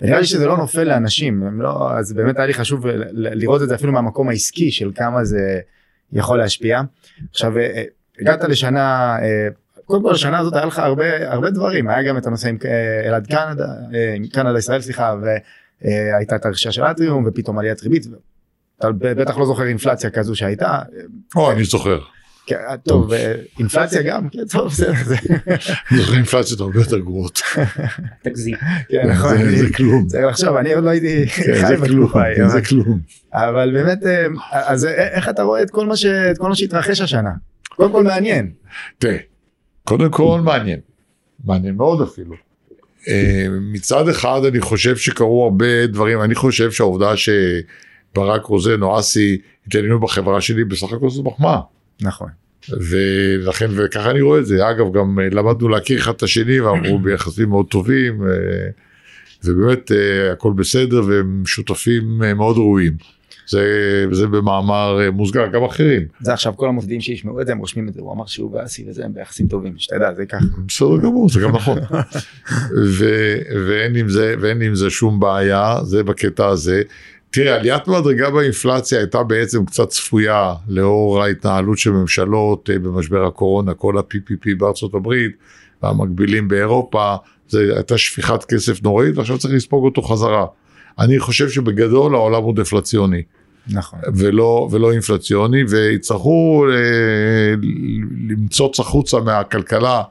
נראה 0.00 0.20
לי 0.20 0.26
שזה 0.26 0.46
לא 0.46 0.56
נופל 0.56 0.84
לאנשים 0.84 1.42
הם 1.42 1.62
לא 1.62 1.92
אז 1.98 2.12
באמת 2.12 2.36
היה 2.36 2.46
לי 2.46 2.54
חשוב 2.54 2.86
לראות 3.12 3.62
את 3.62 3.68
זה 3.68 3.74
אפילו 3.74 3.92
מהמקום 3.92 4.28
העסקי 4.28 4.70
של 4.70 4.90
כמה 4.94 5.24
זה 5.24 5.60
יכול 6.12 6.38
להשפיע 6.38 6.80
עכשיו 7.30 7.58
אה, 7.58 7.82
הגעת 8.20 8.44
לשנה 8.44 9.16
אה, 9.22 9.48
קודם 9.84 10.02
כל 10.02 10.14
השנה 10.14 10.38
הזאת 10.38 10.54
היה 10.54 10.64
לך 10.64 10.78
הרבה 10.78 11.32
הרבה 11.32 11.50
דברים 11.50 11.88
היה 11.88 12.02
גם 12.02 12.18
את 12.18 12.26
הנושא 12.26 12.48
עם 12.48 12.58
אלעד 13.06 13.26
קנדה 13.26 13.68
עם 14.16 14.26
קנדה 14.26 14.58
ישראל 14.58 14.80
סליחה. 14.80 15.14
אה, 15.84 16.16
הייתה 16.16 16.36
את 16.36 16.44
הרכישה 16.44 16.72
של 16.72 16.82
אטריום 16.82 17.24
ופתאום 17.26 17.58
עליית 17.58 17.82
ריבית. 17.82 18.06
אתה 18.78 18.92
בטח 18.92 19.38
לא 19.38 19.46
זוכר 19.46 19.66
אינפלציה 19.66 20.10
כזו 20.10 20.36
שהייתה. 20.36 20.78
או 21.36 21.52
אני 21.52 21.64
זוכר. 21.64 21.98
כן, 22.46 22.56
טוב 22.84 23.12
אינפלציה 23.58 24.02
גם 24.02 24.28
כן 24.28 24.46
טוב 24.52 24.66
בסדר. 24.66 24.92
אני 25.90 25.98
זוכר 25.98 26.14
אינפלציות 26.14 26.60
הרבה 26.60 26.78
יותר 26.80 26.98
גרועות. 26.98 27.42
תגזים. 28.22 28.56
כן, 28.88 29.10
נכון. 29.10 29.56
זה 29.56 29.72
כלום. 29.76 30.06
צריך 30.06 30.26
לחשוב 30.26 30.56
אני 30.56 30.74
עוד 30.74 30.84
לא 30.84 30.90
הייתי 30.90 31.24
חי 31.28 31.76
בתקופה. 31.76 32.22
זה 32.46 32.62
כלום. 32.62 32.98
אבל 33.32 33.72
באמת 33.72 34.06
אה, 34.06 34.26
אז 34.52 34.84
איך 34.84 35.28
אתה 35.28 35.42
רואה 35.42 35.62
את 35.62 35.70
כל 35.70 35.86
מה 36.48 36.54
שהתרחש 36.54 37.00
השנה. 37.00 37.30
קודם 37.68 37.92
כל 37.92 38.04
מעניין. 38.04 38.52
תראה 38.98 39.16
קודם 39.84 40.10
כל 40.10 40.40
מעניין. 40.44 40.80
מעניין 41.44 41.74
מאוד 41.74 42.02
אפילו. 42.02 42.34
אה, 43.08 43.46
מצד 43.60 44.08
אחד 44.08 44.40
אני 44.44 44.60
חושב 44.60 44.96
שקרו 44.96 45.44
הרבה 45.44 45.86
דברים, 45.86 46.22
אני 46.22 46.34
חושב 46.34 46.70
שהעובדה 46.70 47.12
שברק 47.16 48.44
רוזן 48.44 48.82
או 48.82 48.98
אסי 48.98 49.38
התעניינו 49.66 50.00
בחברה 50.00 50.40
שלי 50.40 50.64
בסך 50.64 50.92
הכל 50.92 51.10
זו 51.10 51.22
מחמאה. 51.22 51.60
נכון. 52.00 52.28
ולכן 52.68 53.70
וככה 53.70 54.10
אני 54.10 54.20
רואה 54.20 54.38
את 54.38 54.46
זה 54.46 54.70
אגב 54.70 54.92
גם 54.92 55.18
אה, 55.20 55.28
למדנו 55.30 55.68
להכיר 55.68 55.98
אחד 55.98 56.12
את 56.12 56.22
השני 56.22 56.60
ואמרו 56.60 56.98
ביחסים 57.04 57.48
מאוד 57.48 57.66
טובים 57.66 58.22
אה, 58.22 58.68
ובאמת 59.44 59.90
הכל 60.32 60.52
בסדר 60.56 61.02
והם 61.06 61.42
שותפים 61.46 62.18
מאוד 62.18 62.56
ראויים. 62.56 62.96
זה, 63.46 63.62
זה 64.10 64.26
במאמר 64.26 64.98
אה, 65.00 65.10
מוסגר, 65.10 65.46
גם 65.46 65.64
אחרים. 65.64 66.02
זה 66.20 66.32
עכשיו 66.32 66.56
כל 66.56 66.68
המוסדים 66.68 67.00
שישמעו 67.00 67.40
את 67.40 67.46
זה 67.46 67.52
הם 67.52 67.58
רושמים 67.58 67.88
את 67.88 67.94
זה, 67.94 68.00
הוא 68.00 68.12
אמר 68.12 68.26
שהוא 68.26 68.56
ואסי 68.56 68.84
וזה 68.88 69.04
הם 69.04 69.14
ביחסים 69.14 69.46
טובים, 69.46 69.74
שתדע 69.78 70.14
זה 70.14 70.26
ככה. 70.26 70.44
בסדר 70.68 70.96
גמור, 70.96 71.28
זה 71.28 71.40
גם 71.40 71.56
נכון. 71.56 71.78
ו, 72.98 73.04
ואין, 73.68 73.96
עם 73.96 74.08
זה, 74.08 74.34
ואין 74.40 74.62
עם 74.62 74.74
זה 74.74 74.90
שום 74.90 75.20
בעיה, 75.20 75.78
זה 75.82 76.04
בקטע 76.04 76.46
הזה. 76.46 76.82
תראה, 77.30 77.54
עליית 77.54 77.88
מדרגה 77.88 78.30
באינפלציה 78.30 78.98
הייתה 78.98 79.22
בעצם 79.22 79.64
קצת 79.64 79.88
צפויה 79.88 80.54
לאור 80.68 81.22
ההתנהלות 81.22 81.78
של 81.78 81.90
ממשלות 81.90 82.70
אה, 82.70 82.78
במשבר 82.78 83.26
הקורונה, 83.26 83.74
כל 83.74 83.98
ה-PPP 83.98 84.48
בארצות 84.58 84.94
הברית 84.94 85.32
והמקבילים 85.82 86.48
באירופה, 86.48 87.14
זו 87.48 87.58
הייתה 87.58 87.98
שפיכת 87.98 88.44
כסף 88.44 88.82
נוראית 88.82 89.16
ועכשיו 89.16 89.38
צריך 89.38 89.54
לספוג 89.54 89.84
אותו 89.84 90.02
חזרה. 90.02 90.46
אני 90.98 91.18
חושב 91.18 91.48
שבגדול 91.48 92.14
העולם 92.14 92.42
הוא 92.42 92.54
דפלציוני. 92.54 93.22
נכון. 93.68 93.98
ולא, 94.14 94.68
ולא 94.70 94.92
אינפלציוני, 94.92 95.64
ויצטרכו 95.68 96.66
אה, 96.70 97.54
למצוץ 98.28 98.80
החוצה 98.80 99.20
מהכלכלה 99.20 100.02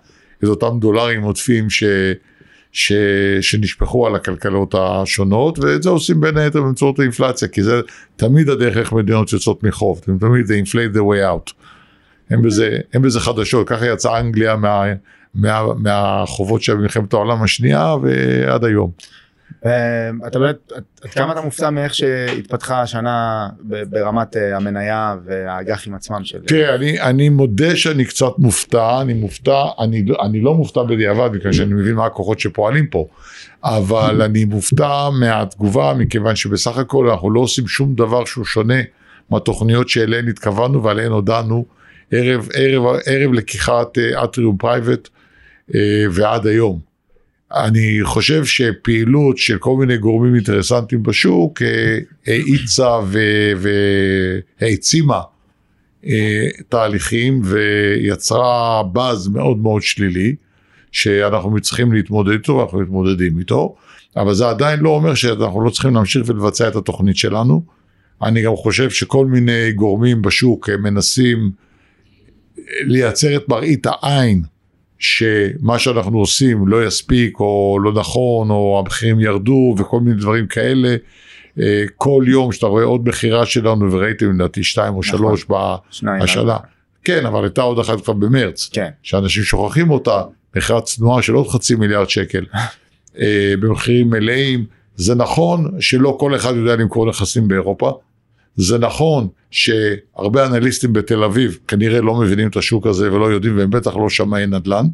את 0.43 0.47
אותם 0.47 0.79
דולרים 0.79 1.21
עודפים 1.21 1.69
ש, 1.69 1.83
ש, 2.71 2.93
שנשפכו 3.41 4.07
על 4.07 4.15
הכלכלות 4.15 4.75
השונות, 4.77 5.59
ואת 5.59 5.83
זה 5.83 5.89
עושים 5.89 6.21
בין 6.21 6.37
היתר 6.37 6.61
באמצעות 6.61 6.99
האינפלציה, 6.99 7.47
כי 7.47 7.63
זה 7.63 7.81
תמיד 8.15 8.49
הדרך 8.49 8.77
איך 8.77 8.93
מדינות 8.93 9.33
יוצאות 9.33 9.63
מחוב, 9.63 10.01
תמיד 10.19 10.45
זה 10.45 10.59
inflate 10.65 10.95
the 10.95 10.99
way 10.99 11.49
out. 11.49 11.53
אין 12.31 12.41
בזה, 12.41 12.77
אין 12.93 13.01
בזה 13.01 13.19
חדשות, 13.19 13.67
ככה 13.67 13.85
יצאה 13.85 14.19
אנגליה 14.19 14.55
מה, 14.55 14.83
מה, 15.35 15.61
מהחובות 15.77 16.61
של 16.61 16.73
מלחמת 16.73 17.13
העולם 17.13 17.43
השנייה 17.43 17.95
ועד 18.01 18.63
היום. 18.63 18.91
אה, 19.65 20.09
אתה 20.27 20.39
עד 20.75 21.09
כמה 21.11 21.31
אתה 21.31 21.41
מופתע 21.41 21.69
מאיך 21.69 21.93
שהתפתחה 21.95 22.81
השנה 22.81 23.49
ברמת 23.89 24.37
אה, 24.37 24.55
המניה 24.55 25.15
והאג"חים 25.25 25.95
עצמם 25.95 26.23
של... 26.23 26.39
תראה, 26.39 26.75
אני, 27.09 27.29
מודה 27.29 27.75
שאני 27.75 28.05
קצת 28.05 28.31
מופתע, 28.37 29.01
אני 29.01 29.13
מופתע, 29.13 29.63
אני, 29.79 30.41
לא- 30.41 30.55
מופתע 30.55 30.83
בדיעבד, 30.83 31.29
בגלל 31.31 31.53
שאני 31.53 31.73
מבין 31.73 31.95
מה 31.95 32.05
הכוחות 32.05 32.39
שפועלים 32.39 32.87
פה, 32.87 33.07
אבל 33.63 34.21
אני 34.21 34.45
מופתע 34.45 35.09
מהתגובה, 35.19 35.93
מכיוון 35.93 36.35
שבסך 36.35 36.77
הכל 36.77 37.09
אנחנו 37.09 37.31
לא 37.31 37.39
עושים 37.39 37.67
שום 37.67 37.95
דבר 37.95 38.25
שהוא 38.25 38.45
שונה 38.45 38.81
מהתוכניות 39.29 39.89
שאליהן 39.89 40.27
התכוונו 40.27 40.83
ועליהן 40.83 41.11
הודענו 41.11 41.65
ערב, 42.11 43.33
לקיחת 43.33 43.97
אטריום 44.23 44.57
private 44.57 45.09
ועד 46.11 46.47
היום. 46.47 46.94
אני 47.53 47.99
חושב 48.03 48.45
שפעילות 48.45 49.37
של 49.37 49.57
כל 49.57 49.77
מיני 49.77 49.97
גורמים 49.97 50.35
אינטרסנטים 50.35 51.03
בשוק 51.03 51.61
אה, 51.61 51.97
האיצה 52.27 52.99
והעצימה 54.61 55.21
אה, 56.05 56.47
תהליכים 56.69 57.41
ויצרה 57.43 58.83
באז 58.83 59.27
מאוד 59.27 59.57
מאוד 59.57 59.81
שלילי 59.81 60.35
שאנחנו 60.91 61.61
צריכים 61.61 61.93
להתמודד 61.93 62.31
איתו 62.31 62.53
ואנחנו 62.53 62.79
מתמודדים 62.79 63.39
איתו 63.39 63.75
אבל 64.17 64.33
זה 64.33 64.49
עדיין 64.49 64.79
לא 64.79 64.89
אומר 64.89 65.13
שאנחנו 65.13 65.61
לא 65.61 65.69
צריכים 65.69 65.95
להמשיך 65.95 66.23
ולבצע 66.25 66.67
את 66.67 66.75
התוכנית 66.75 67.17
שלנו. 67.17 67.63
אני 68.21 68.41
גם 68.41 68.55
חושב 68.55 68.89
שכל 68.89 69.25
מיני 69.25 69.71
גורמים 69.71 70.21
בשוק 70.21 70.69
מנסים 70.69 71.51
לייצר 72.81 73.35
את 73.35 73.49
מראית 73.49 73.85
העין 73.85 74.41
שמה 74.99 75.79
שאנחנו 75.79 76.19
עושים 76.19 76.67
לא 76.67 76.85
יספיק 76.85 77.39
או 77.39 77.79
לא 77.83 77.93
נכון 77.93 78.49
או 78.49 78.81
המחירים 78.83 79.19
ירדו 79.19 79.75
וכל 79.77 79.99
מיני 79.99 80.15
דברים 80.21 80.47
כאלה. 80.47 80.95
אה, 81.59 81.83
כל 81.95 82.23
יום 82.27 82.51
שאתה 82.51 82.65
רואה 82.65 82.83
עוד 82.83 83.09
מכירה 83.09 83.45
שלנו 83.45 83.91
וראיתם 83.91 84.31
לדעתי 84.31 84.63
שתיים 84.63 84.93
או 84.93 84.99
נכון. 84.99 85.17
שלוש 85.17 85.45
בשנה. 85.49 86.57
כן 87.03 87.25
אבל 87.25 87.43
הייתה 87.43 87.61
עוד 87.61 87.79
אחת 87.79 88.01
כבר 88.01 88.13
במרץ. 88.13 88.69
כן. 88.73 88.89
שאנשים 89.03 89.43
שוכחים 89.43 89.89
אותה 89.91 90.21
מכירה 90.55 90.81
צנועה 90.81 91.21
של 91.21 91.33
עוד 91.33 91.47
חצי 91.47 91.75
מיליארד 91.75 92.09
שקל. 92.09 92.45
אה, 93.19 93.53
במחירים 93.59 94.09
מלאים. 94.09 94.65
זה 94.95 95.15
נכון 95.15 95.71
שלא 95.79 96.17
כל 96.19 96.35
אחד 96.35 96.55
יודע 96.55 96.75
למכור 96.75 97.09
נכסים 97.09 97.47
באירופה. 97.47 97.91
זה 98.55 98.77
נכון 98.77 99.27
שהרבה 99.51 100.45
אנליסטים 100.45 100.93
בתל 100.93 101.23
אביב 101.23 101.57
כנראה 101.67 102.01
לא 102.01 102.15
מבינים 102.15 102.47
את 102.47 102.57
השוק 102.57 102.87
הזה 102.87 103.13
ולא 103.13 103.25
יודעים 103.25 103.57
והם 103.57 103.69
בטח 103.69 103.95
לא 103.95 104.09
שמאי 104.09 104.47
נדל"ן. 104.47 104.85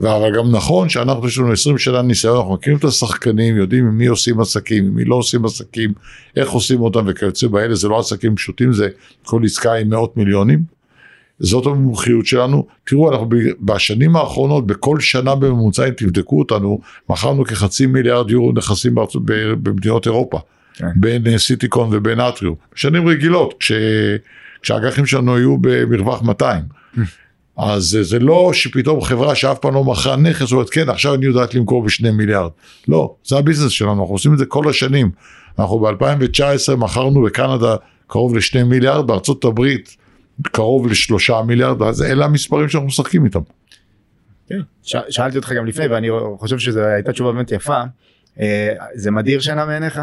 אבל 0.00 0.36
גם 0.36 0.52
נכון 0.52 0.88
שאנחנו 0.88 1.28
יש 1.28 1.38
לנו 1.38 1.52
20 1.52 1.78
שנה 1.78 2.02
ניסיון, 2.02 2.36
אנחנו 2.36 2.54
מכירים 2.54 2.78
את 2.78 2.84
השחקנים, 2.84 3.56
יודעים 3.56 3.86
עם 3.86 3.98
מי 3.98 4.06
עושים 4.06 4.40
עסקים, 4.40 4.84
עם 4.84 4.94
מי 4.94 5.04
לא 5.04 5.14
עושים 5.14 5.44
עסקים, 5.44 5.92
איך 6.36 6.50
עושים 6.50 6.80
אותם 6.80 7.04
וכיוצא 7.06 7.46
באלה, 7.46 7.74
זה 7.74 7.88
לא 7.88 7.98
עסקים 7.98 8.36
פשוטים, 8.36 8.72
זה 8.72 8.88
כל 9.24 9.44
עסקה 9.44 9.74
עם 9.74 9.88
מאות 9.88 10.16
מיליונים. 10.16 10.76
זאת 11.38 11.66
המומחיות 11.66 12.26
שלנו. 12.26 12.66
תראו, 12.84 13.12
אנחנו 13.12 13.28
בשנים 13.60 14.16
האחרונות, 14.16 14.66
בכל 14.66 15.00
שנה 15.00 15.34
בממוצע, 15.34 15.88
אם 15.88 15.92
תבדקו 15.96 16.38
אותנו, 16.38 16.80
מכרנו 17.08 17.44
כחצי 17.44 17.86
מיליארד 17.86 18.30
יורו 18.30 18.52
נכסים 18.52 18.94
במדינות 19.62 20.06
אירופה. 20.06 20.38
כן. 20.76 20.86
בין 20.96 21.26
אה, 21.26 21.38
סיטיקון 21.38 21.88
ובין 21.92 22.20
אטריום. 22.20 22.54
שנים 22.74 23.08
רגילות, 23.08 23.54
כש... 23.60 23.72
כשהאג"חים 24.62 25.06
שלנו 25.06 25.36
היו 25.36 25.58
במרווח 25.60 26.22
200. 26.22 26.62
אז 27.56 27.98
זה 28.02 28.18
לא 28.18 28.50
שפתאום 28.52 29.00
חברה 29.00 29.34
שאף 29.34 29.58
פעם 29.58 29.74
לא 29.74 29.84
מכרה 29.84 30.16
נכס, 30.16 30.52
אומרת 30.52 30.70
כן 30.70 30.88
עכשיו 30.88 31.14
אני 31.14 31.26
יודעת 31.26 31.54
למכור 31.54 31.84
בשני 31.84 32.10
מיליארד. 32.10 32.50
לא, 32.88 33.14
זה 33.24 33.36
הביזנס 33.36 33.70
שלנו, 33.70 34.00
אנחנו 34.00 34.14
עושים 34.14 34.32
את 34.32 34.38
זה 34.38 34.46
כל 34.46 34.70
השנים. 34.70 35.10
אנחנו 35.58 35.78
ב-2019 35.78 36.76
מכרנו 36.76 37.22
בקנדה 37.22 37.76
קרוב 38.06 38.36
לשני 38.36 38.62
מיליארד, 38.62 39.06
בארצות 39.06 39.44
הברית 39.44 39.96
קרוב 40.42 40.86
לשלושה 40.86 41.42
מיליארד, 41.46 41.82
אז 41.82 42.02
אלה 42.02 42.24
המספרים 42.24 42.68
שאנחנו 42.68 42.86
משחקים 42.86 43.24
איתם. 43.24 43.40
כן, 44.48 44.60
שאלתי 44.82 45.36
אותך 45.36 45.52
גם 45.52 45.66
לפני 45.66 45.86
ואני 45.86 46.08
חושב 46.38 46.58
שזו 46.58 46.80
הייתה 46.80 47.12
תשובה 47.12 47.32
באמת 47.32 47.52
יפה. 47.52 47.82
אה, 48.40 48.74
זה 48.94 49.10
מדיר 49.10 49.40
שינה 49.40 49.66
מעיניך? 49.66 50.00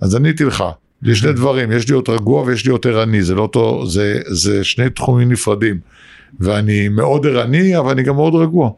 אז 0.00 0.14
עניתי 0.14 0.44
לך, 0.44 0.64
יש 1.02 1.18
שני 1.18 1.32
דברים, 1.32 1.72
יש 1.72 1.90
להיות 1.90 2.08
רגוע 2.08 2.42
ויש 2.42 2.66
להיות 2.66 2.86
ערני, 2.86 3.22
זה 3.22 3.34
לא 3.34 3.42
אותו, 3.42 3.86
זה, 3.86 4.20
זה 4.26 4.64
שני 4.64 4.90
תחומים 4.90 5.32
נפרדים. 5.32 5.78
ואני 6.40 6.88
מאוד 6.88 7.26
ערני, 7.26 7.78
אבל 7.78 7.90
אני 7.90 8.02
גם 8.02 8.14
מאוד 8.14 8.34
רגוע. 8.34 8.70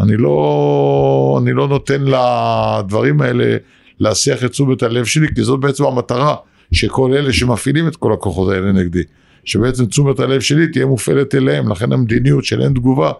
אני 0.00 0.16
לא, 0.16 1.40
אני 1.42 1.52
לא 1.52 1.68
נותן 1.68 2.02
לדברים 2.02 3.20
האלה 3.20 3.56
להסיח 4.00 4.44
את 4.44 4.50
תשומת 4.50 4.82
הלב 4.82 5.04
שלי, 5.04 5.26
כי 5.34 5.42
זאת 5.42 5.60
בעצם 5.60 5.84
המטרה, 5.84 6.36
שכל 6.72 7.12
אלה 7.12 7.32
שמפעילים 7.32 7.88
את 7.88 7.96
כל 7.96 8.12
הכוחות 8.12 8.52
האלה 8.52 8.72
נגדי, 8.72 9.02
שבעצם 9.44 9.86
תשומת 9.86 10.20
הלב 10.20 10.40
שלי 10.40 10.68
תהיה 10.68 10.86
מופעלת 10.86 11.34
אליהם, 11.34 11.72
לכן 11.72 11.92
המדיניות 11.92 12.44
של 12.44 12.62
אין 12.62 12.72
תגובה 12.72 13.12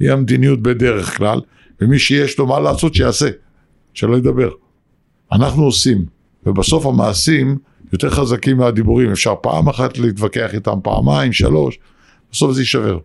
היא 0.00 0.10
המדיניות 0.10 0.62
בדרך 0.62 1.16
כלל, 1.16 1.40
ומי 1.80 1.98
שיש 1.98 2.38
לו 2.38 2.46
מה 2.46 2.60
לעשות 2.60 2.94
שיעשה, 2.94 3.28
שלא 3.94 4.16
ידבר. 4.16 4.50
אנחנו 5.32 5.64
עושים, 5.64 6.04
ובסוף 6.46 6.86
המעשים 6.86 7.58
יותר 7.92 8.10
חזקים 8.10 8.56
מהדיבורים, 8.56 9.10
אפשר 9.10 9.34
פעם 9.42 9.68
אחת 9.68 9.98
להתווכח 9.98 10.54
איתם, 10.54 10.78
פעמיים, 10.82 11.32
שלוש, 11.32 11.78
בסוף 12.32 12.52
זה 12.52 12.60
יישבר. 12.60 12.98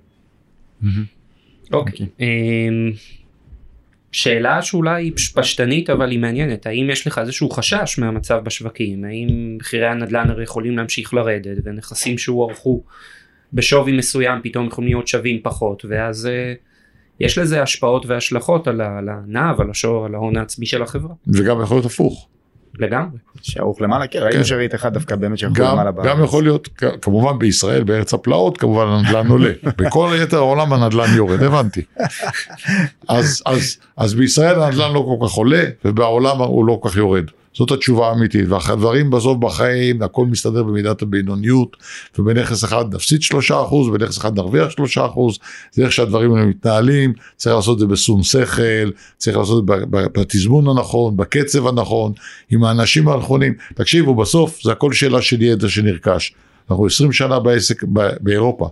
אוקיי. 1.74 2.08
אמ, 2.20 2.92
שאלה 4.12 4.62
שאולי 4.62 5.12
פשטנית 5.36 5.90
אבל 5.90 6.12
היא 6.12 6.20
מעניינת 6.20 6.66
האם 6.66 6.90
יש 6.90 7.08
לך 7.08 7.18
איזשהו 7.18 7.50
חשש 7.50 8.00
מהמצב 8.00 8.42
בשווקים 8.44 9.06
האם 9.06 9.58
מחירי 9.60 9.88
הנדל"ן 9.88 10.30
הרי 10.30 10.44
יכולים 10.44 10.78
להמשיך 10.78 11.14
לרדת 11.14 11.58
ונכסים 11.64 12.18
שהוערכו 12.18 12.84
בשווי 13.54 13.98
מסוים 13.98 14.40
פתאום 14.44 14.68
יכולים 14.68 14.90
להיות 14.90 15.08
שווים 15.08 15.40
פחות 15.44 15.86
ואז 15.86 16.26
uh, 16.26 17.20
יש 17.20 17.38
לזה 17.38 17.62
השפעות 17.62 18.06
והשלכות 18.06 18.68
על 18.68 18.82
הנעב 18.82 19.62
על 19.62 19.70
השור 19.70 20.06
על 20.06 20.16
ההון 20.16 20.38
העצמי 20.38 20.66
של 20.66 20.82
החברה. 20.82 21.14
וגם 21.28 21.62
יכול 21.62 21.78
להיות 21.78 21.86
הפוך. 21.86 22.28
לגמרי. 22.80 23.18
שערוך 23.42 23.82
למעלה, 23.82 24.08
כן, 24.08 24.20
ראינו 24.20 24.46
שראית 24.46 24.76
אחד 24.76 24.94
דווקא 24.94 25.16
באמת 25.16 25.38
שיכול 25.38 25.66
למעלה 25.66 25.92
בארץ. 25.92 26.08
גם 26.08 26.24
יכול 26.24 26.44
להיות, 26.44 26.70
כמובן 27.02 27.40
בישראל, 27.40 27.84
בארץ 27.84 28.14
הפלאות, 28.14 28.58
כמובן 28.58 28.88
הנדל"ן 28.88 29.28
עולה. 29.28 29.52
בכל 29.78 30.10
יתר 30.24 30.38
העולם 30.38 30.74
הנדל"ן 30.74 31.16
יורד, 31.16 31.44
הבנתי. 31.44 31.82
אז, 33.08 33.42
אז, 33.46 33.78
אז 33.98 34.14
בישראל 34.14 34.62
הנדל"ן 34.62 34.94
לא 34.94 35.18
כל 35.20 35.28
כך 35.28 35.34
עולה, 35.34 35.64
ובעולם 35.86 36.38
הוא 36.38 36.66
לא 36.66 36.80
כל 36.82 36.90
כך 36.90 36.98
יורד. 36.98 37.26
זאת 37.58 37.72
התשובה 37.72 38.10
האמיתית, 38.10 38.46
והדברים 38.50 39.10
בסוף 39.10 39.38
בחיים, 39.38 40.02
הכל 40.02 40.26
מסתדר 40.26 40.64
במידת 40.64 41.02
הבינוניות, 41.02 41.78
ובנכס 42.20 42.64
אחד 42.64 42.96
נפסיד 42.96 43.22
שלושה 43.22 43.62
אחוז, 43.62 43.88
ובנכס 43.88 44.18
אחד 44.18 44.36
נרוויח 44.36 44.70
שלושה 44.70 45.06
אחוז, 45.06 45.40
זה 45.72 45.84
איך 45.84 45.92
שהדברים 45.92 46.34
האלה 46.34 46.46
מתנהלים, 46.46 47.14
צריך 47.36 47.56
לעשות 47.56 47.76
את 47.76 47.80
זה 47.80 47.88
בשום 47.88 48.24
שכל, 48.24 48.92
צריך 49.18 49.38
לעשות 49.38 49.64
את 49.64 49.68
זה 49.68 49.86
בתזמון 49.92 50.68
הנכון, 50.68 51.18
בקצב 51.18 51.68
הנכון, 51.68 52.14
עם 52.50 52.64
האנשים 52.64 53.08
הנכונים. 53.08 53.54
תקשיבו, 53.74 54.16
בסוף 54.16 54.64
זה 54.64 54.72
הכל 54.72 54.94
שאלה 54.94 55.22
של 55.22 55.42
ידע 55.42 55.70
שנרכש. 55.70 56.34
אנחנו 56.70 56.86
עשרים 56.86 57.12
שנה 57.12 57.40
בעסק 57.40 57.84
באירופה, 58.20 58.70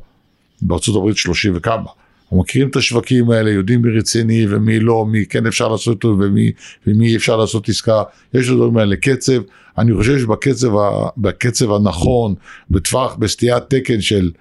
הברית 0.88 1.18
שלושים 1.18 1.54
וכמה. 1.56 2.03
אנחנו 2.34 2.42
מכירים 2.44 2.70
את 2.70 2.76
השווקים 2.76 3.30
האלה, 3.30 3.52
יודעים 3.52 3.82
מי 3.82 3.98
רציני 3.98 4.46
ומי 4.50 4.80
לא, 4.80 5.06
מי 5.06 5.26
כן 5.26 5.48
אפשר 5.48 5.68
לעשות 5.68 6.04
אותו 6.04 6.16
ומי, 6.20 6.52
ומי 6.88 7.16
אפשר 7.16 7.38
לעשות 7.38 7.70
עסקה, 7.70 8.04
יש 8.34 8.50
לדברים 8.50 8.78
האלה 8.78 8.96
קצב, 8.96 9.42
אני 9.78 9.96
חושב 9.96 10.20
שבקצב 10.20 11.72
הנכון, 11.72 12.36
בטווח, 12.72 13.16
בסטיית 13.16 13.64
תקן 13.68 14.02
של 14.02 14.32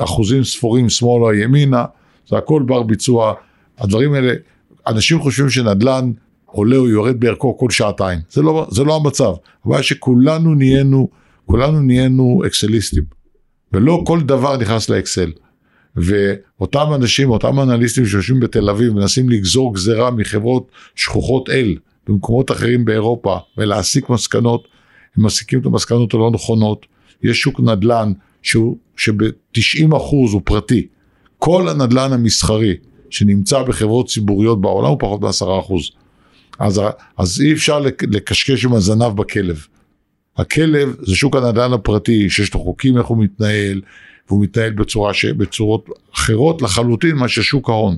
אחוזים 0.00 0.44
ספורים 0.44 0.88
שמאלה 0.88 1.36
ימינה, 1.42 1.84
זה 2.28 2.36
הכל 2.36 2.62
בר 2.66 2.82
ביצוע, 2.82 3.34
הדברים 3.78 4.12
האלה, 4.12 4.34
אנשים 4.86 5.20
חושבים 5.20 5.50
שנדל"ן 5.50 6.12
עולה 6.44 6.76
או 6.76 6.88
יורד 6.88 7.20
בערכו 7.20 7.58
כל 7.58 7.70
שעתיים, 7.70 8.18
זה 8.30 8.42
לא, 8.42 8.66
זה 8.70 8.84
לא 8.84 8.96
המצב, 8.96 9.32
הבעיה 9.64 9.82
שכולנו 9.82 10.54
נהיינו, 10.54 11.08
כולנו 11.46 11.80
נהיינו 11.80 12.42
אקסליסטים, 12.46 13.04
ולא 13.72 14.02
כל 14.06 14.20
דבר 14.20 14.56
נכנס 14.56 14.88
לאקסל. 14.88 15.30
ואותם 15.96 16.86
אנשים, 16.94 17.30
אותם 17.30 17.60
אנליסטים 17.60 18.06
שיושבים 18.06 18.40
בתל 18.40 18.70
אביב, 18.70 18.92
מנסים 18.92 19.28
לגזור 19.28 19.74
גזרה 19.74 20.10
מחברות 20.10 20.70
שכוחות 20.94 21.50
אל 21.50 21.76
במקומות 22.08 22.50
אחרים 22.50 22.84
באירופה 22.84 23.38
ולהסיק 23.58 24.08
מסקנות, 24.08 24.68
הם 25.16 25.26
מסיקים 25.26 25.60
את 25.60 25.66
המסקנות 25.66 26.14
הלא 26.14 26.30
נכונות. 26.30 26.86
יש 27.22 27.40
שוק 27.40 27.60
נדל"ן 27.60 28.12
שהוא, 28.42 28.76
שב-90% 28.96 29.92
הוא 29.92 30.40
פרטי. 30.44 30.86
כל 31.38 31.68
הנדל"ן 31.68 32.12
המסחרי 32.12 32.74
שנמצא 33.10 33.62
בחברות 33.62 34.08
ציבוריות 34.08 34.60
בעולם 34.60 34.88
הוא 34.88 34.98
פחות 35.00 35.20
מ-10%. 35.20 35.74
אז, 36.58 36.80
אז 37.18 37.40
אי 37.40 37.52
אפשר 37.52 37.80
לקשקש 38.02 38.64
עם 38.64 38.72
הזנב 38.72 39.16
בכלב. 39.16 39.66
הכלב 40.36 40.96
זה 41.02 41.16
שוק 41.16 41.36
הנדל"ן 41.36 41.72
הפרטי 41.72 42.30
שיש 42.30 42.54
לו 42.54 42.60
חוקים 42.60 42.98
איך 42.98 43.06
הוא 43.06 43.18
מתנהל, 43.18 43.80
והוא 44.28 44.42
מתנהל 44.42 44.70
בצורה 44.70 45.14
ש... 45.14 45.24
בצורות 45.24 45.88
אחרות 46.14 46.62
לחלוטין 46.62 47.16
מאשר 47.16 47.42
שוק 47.42 47.68
ההון. 47.68 47.96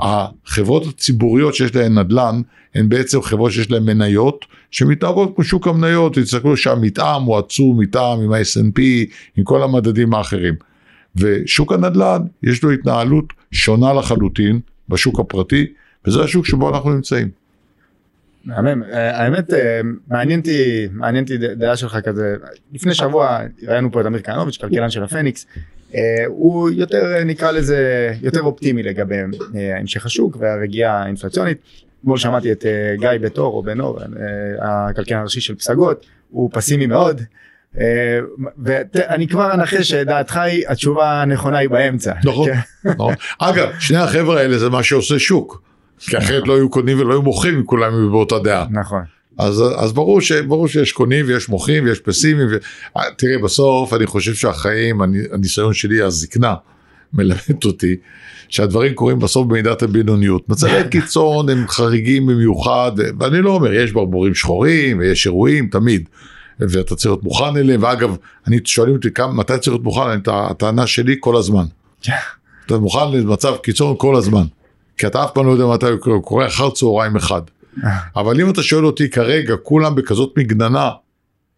החברות 0.00 0.86
הציבוריות 0.86 1.54
שיש 1.54 1.74
להן 1.74 1.98
נדל"ן 1.98 2.42
הן 2.74 2.88
בעצם 2.88 3.22
חברות 3.22 3.52
שיש 3.52 3.70
להן 3.70 3.82
מניות 3.82 4.44
שמתנהגות 4.70 5.32
כמו 5.34 5.44
שוק 5.44 5.68
המניות, 5.68 6.18
תסתכלו 6.18 6.56
שהמתאם 6.56 7.22
הוא 7.22 7.38
עצום 7.38 7.80
מתאם 7.80 8.20
עם 8.24 8.32
ה-S&P, 8.32 8.80
עם 9.36 9.44
כל 9.44 9.62
המדדים 9.62 10.14
האחרים. 10.14 10.54
ושוק 11.16 11.72
הנדל"ן 11.72 12.22
יש 12.42 12.62
לו 12.62 12.70
התנהלות 12.70 13.24
שונה 13.52 13.92
לחלוטין 13.92 14.60
בשוק 14.88 15.20
הפרטי, 15.20 15.66
וזה 16.06 16.22
השוק 16.22 16.46
שבו 16.46 16.68
אנחנו 16.68 16.92
נמצאים. 16.92 17.41
מהמם, 18.44 18.82
אה, 18.82 19.22
האמת 19.22 19.52
אה, 19.52 19.80
מעניין 20.08 20.40
אותי, 20.40 20.88
מעניין 20.92 21.24
אותי 21.24 21.38
דעה 21.38 21.76
שלך 21.76 21.96
כזה, 22.04 22.36
לפני 22.72 22.94
שבוע 22.94 23.38
ראינו 23.68 23.92
פה 23.92 24.00
את 24.00 24.06
אמיר 24.06 24.22
כהנוביץ', 24.22 24.56
כלכלן 24.56 24.90
של 24.90 25.02
הפניקס, 25.02 25.46
אה, 25.94 26.00
הוא 26.26 26.70
יותר 26.70 27.24
נקרא 27.24 27.50
לזה 27.50 28.12
יותר 28.22 28.42
אופטימי 28.42 28.82
לגבי 28.82 29.16
המשך 29.80 30.06
השוק 30.06 30.36
והרגיעה 30.40 31.02
האינפלציונית. 31.02 31.58
אתמול 32.00 32.18
שמעתי 32.18 32.52
את 32.52 32.64
גיא 32.98 33.08
בתור 33.20 33.54
או 33.54 33.62
בן 33.62 33.80
אור, 33.80 33.98
הכלכלן 34.60 35.18
הראשי 35.18 35.40
של 35.40 35.54
פסגות, 35.54 36.06
הוא 36.30 36.50
פסימי 36.52 36.86
מאוד. 36.86 37.20
ואני 38.58 39.28
כבר 39.28 39.54
אנחש 39.54 39.88
שדעתך 39.88 40.36
היא 40.36 40.64
התשובה 40.68 41.22
הנכונה 41.22 41.58
היא 41.58 41.68
באמצע. 41.68 42.12
נכון, 42.24 42.48
כן. 42.50 42.58
נכון. 42.90 43.14
אגב, 43.38 43.68
שני 43.78 43.98
החבר'ה 43.98 44.40
האלה 44.40 44.58
זה 44.58 44.70
מה 44.70 44.82
שעושה 44.82 45.18
שוק. 45.18 45.62
כי 46.06 46.18
אחרת 46.18 46.48
לא 46.48 46.56
היו 46.56 46.70
קונים 46.70 47.00
ולא 47.00 47.12
היו 47.12 47.22
מוכרים 47.22 47.54
אם 47.54 47.64
כולם 47.64 47.94
היו 47.94 48.10
באותה 48.10 48.38
דעה. 48.38 48.66
נכון. 48.70 49.02
אז, 49.38 49.64
אז 49.76 49.92
ברור, 49.92 50.20
ש, 50.20 50.32
ברור 50.32 50.68
שיש 50.68 50.92
קונים 50.92 51.24
ויש 51.28 51.48
מוכרים 51.48 51.84
ויש 51.84 52.00
פסימיים. 52.00 52.48
ו... 52.50 52.56
אה, 52.96 53.02
תראה, 53.18 53.38
בסוף 53.44 53.94
אני 53.94 54.06
חושב 54.06 54.34
שהחיים, 54.34 55.00
הניסיון 55.32 55.74
שלי, 55.74 56.02
הזקנה, 56.02 56.54
מלמד 57.12 57.64
אותי 57.64 57.96
שהדברים 58.48 58.94
קורים 58.94 59.18
בסוף 59.18 59.46
במידת 59.46 59.82
הבינוניות. 59.82 60.48
מצבי 60.48 60.88
קיצון 60.90 61.48
הם 61.48 61.68
חריגים 61.68 62.26
במיוחד, 62.26 62.92
ואני 63.20 63.42
לא 63.42 63.50
אומר, 63.50 63.72
יש 63.72 63.92
ברבורים 63.92 64.34
שחורים 64.34 64.98
ויש 64.98 65.26
אירועים, 65.26 65.68
תמיד. 65.68 66.08
ואתה 66.60 66.96
צריך 66.96 67.06
להיות 67.06 67.24
מוכן 67.24 67.56
אליהם, 67.56 67.82
ואגב, 67.82 68.16
אני, 68.46 68.58
שואלים 68.64 68.94
אותי 68.94 69.10
כמה, 69.10 69.32
מתי 69.32 69.52
צריך 69.58 69.68
להיות 69.68 69.82
מוכן, 69.84 70.00
הטענה 70.26 70.86
שלי 70.86 71.16
כל 71.20 71.36
הזמן. 71.36 71.64
אתה 72.66 72.78
מוכן 72.78 73.12
למצב 73.12 73.56
קיצון 73.62 73.94
כל 73.98 74.16
הזמן. 74.16 74.44
כי 75.02 75.06
אתה 75.06 75.24
אף 75.24 75.30
פעם 75.34 75.46
לא 75.46 75.50
יודע 75.50 75.66
מתי 75.66 75.86
הוא 75.86 76.22
קורה, 76.22 76.46
אחר 76.46 76.70
צהריים 76.70 77.16
אחד. 77.16 77.42
אבל 78.16 78.40
אם 78.40 78.50
אתה 78.50 78.62
שואל 78.62 78.86
אותי 78.86 79.10
כרגע, 79.10 79.54
כולם 79.62 79.94
בכזאת 79.94 80.38
מגננה, 80.38 80.90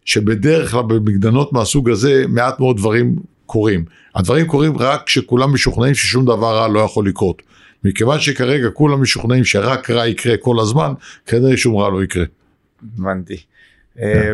שבדרך 0.05 0.71
כלל 0.71 0.83
במגננות 0.87 1.53
מהסוג 1.53 1.89
הזה, 1.89 2.23
מעט 2.27 2.59
מאוד 2.59 2.77
דברים 2.77 3.15
קורים. 3.45 3.85
הדברים 4.15 4.45
קורים 4.45 4.77
רק 4.77 5.03
כשכולם 5.05 5.53
משוכנעים 5.53 5.95
ששום 5.95 6.25
דבר 6.25 6.57
רע 6.57 6.67
לא 6.67 6.79
יכול 6.79 7.07
לקרות. 7.07 7.41
מכיוון 7.83 8.19
שכרגע 8.19 8.69
כולם 8.69 9.01
משוכנעים 9.01 9.43
שרק 9.43 9.89
רע 9.89 10.07
יקרה 10.07 10.37
כל 10.37 10.59
הזמן, 10.59 10.93
כנראה 11.25 11.57
שום 11.57 11.75
רע 11.75 11.89
לא 11.89 12.03
יקרה. 12.03 12.25
הבנתי. 12.97 13.37
אה, 14.01 14.31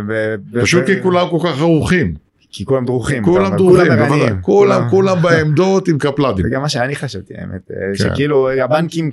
פשוט 0.61 0.85
כי 0.85 1.01
כולם 1.03 1.27
כל 1.29 1.37
כך 1.43 1.59
ערוכים. 1.59 2.15
כי 2.51 2.65
כולם 2.65 2.85
דרוכים. 2.85 3.23
כולם 3.23 3.57
דרוכים. 3.57 4.41
כולם, 4.41 4.89
כולם 4.89 5.21
בעמדות 5.21 5.87
עם 5.87 5.97
קפלדים. 5.97 6.45
זה 6.45 6.49
גם 6.49 6.61
מה 6.61 6.69
שאני 6.69 6.95
חשבתי 6.95 7.33
האמת, 7.37 7.71
אה, 7.71 7.75
כן. 7.75 7.95
שכאילו 7.95 8.49
הבנקים 8.49 9.11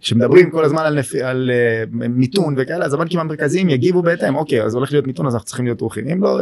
כשמדברים 0.00 0.50
כל 0.50 0.64
הזמן 0.64 0.82
על, 1.22 1.50
מיתון 1.92 2.54
וכאלה, 2.58 2.84
אז 2.84 2.94
הבנקים 2.94 3.20
המרכזיים 3.20 3.68
יגיבו 3.68 4.02
בהתאם, 4.02 4.36
אוקיי, 4.36 4.62
אז 4.62 4.74
הולך 4.74 4.92
להיות 4.92 5.06
מיתון 5.06 5.26
אז 5.26 5.34
אנחנו 5.34 5.46
צריכים 5.46 5.64
להיות 5.64 5.78
דרוכים. 5.78 6.08
אם 6.08 6.22
לא, 6.22 6.40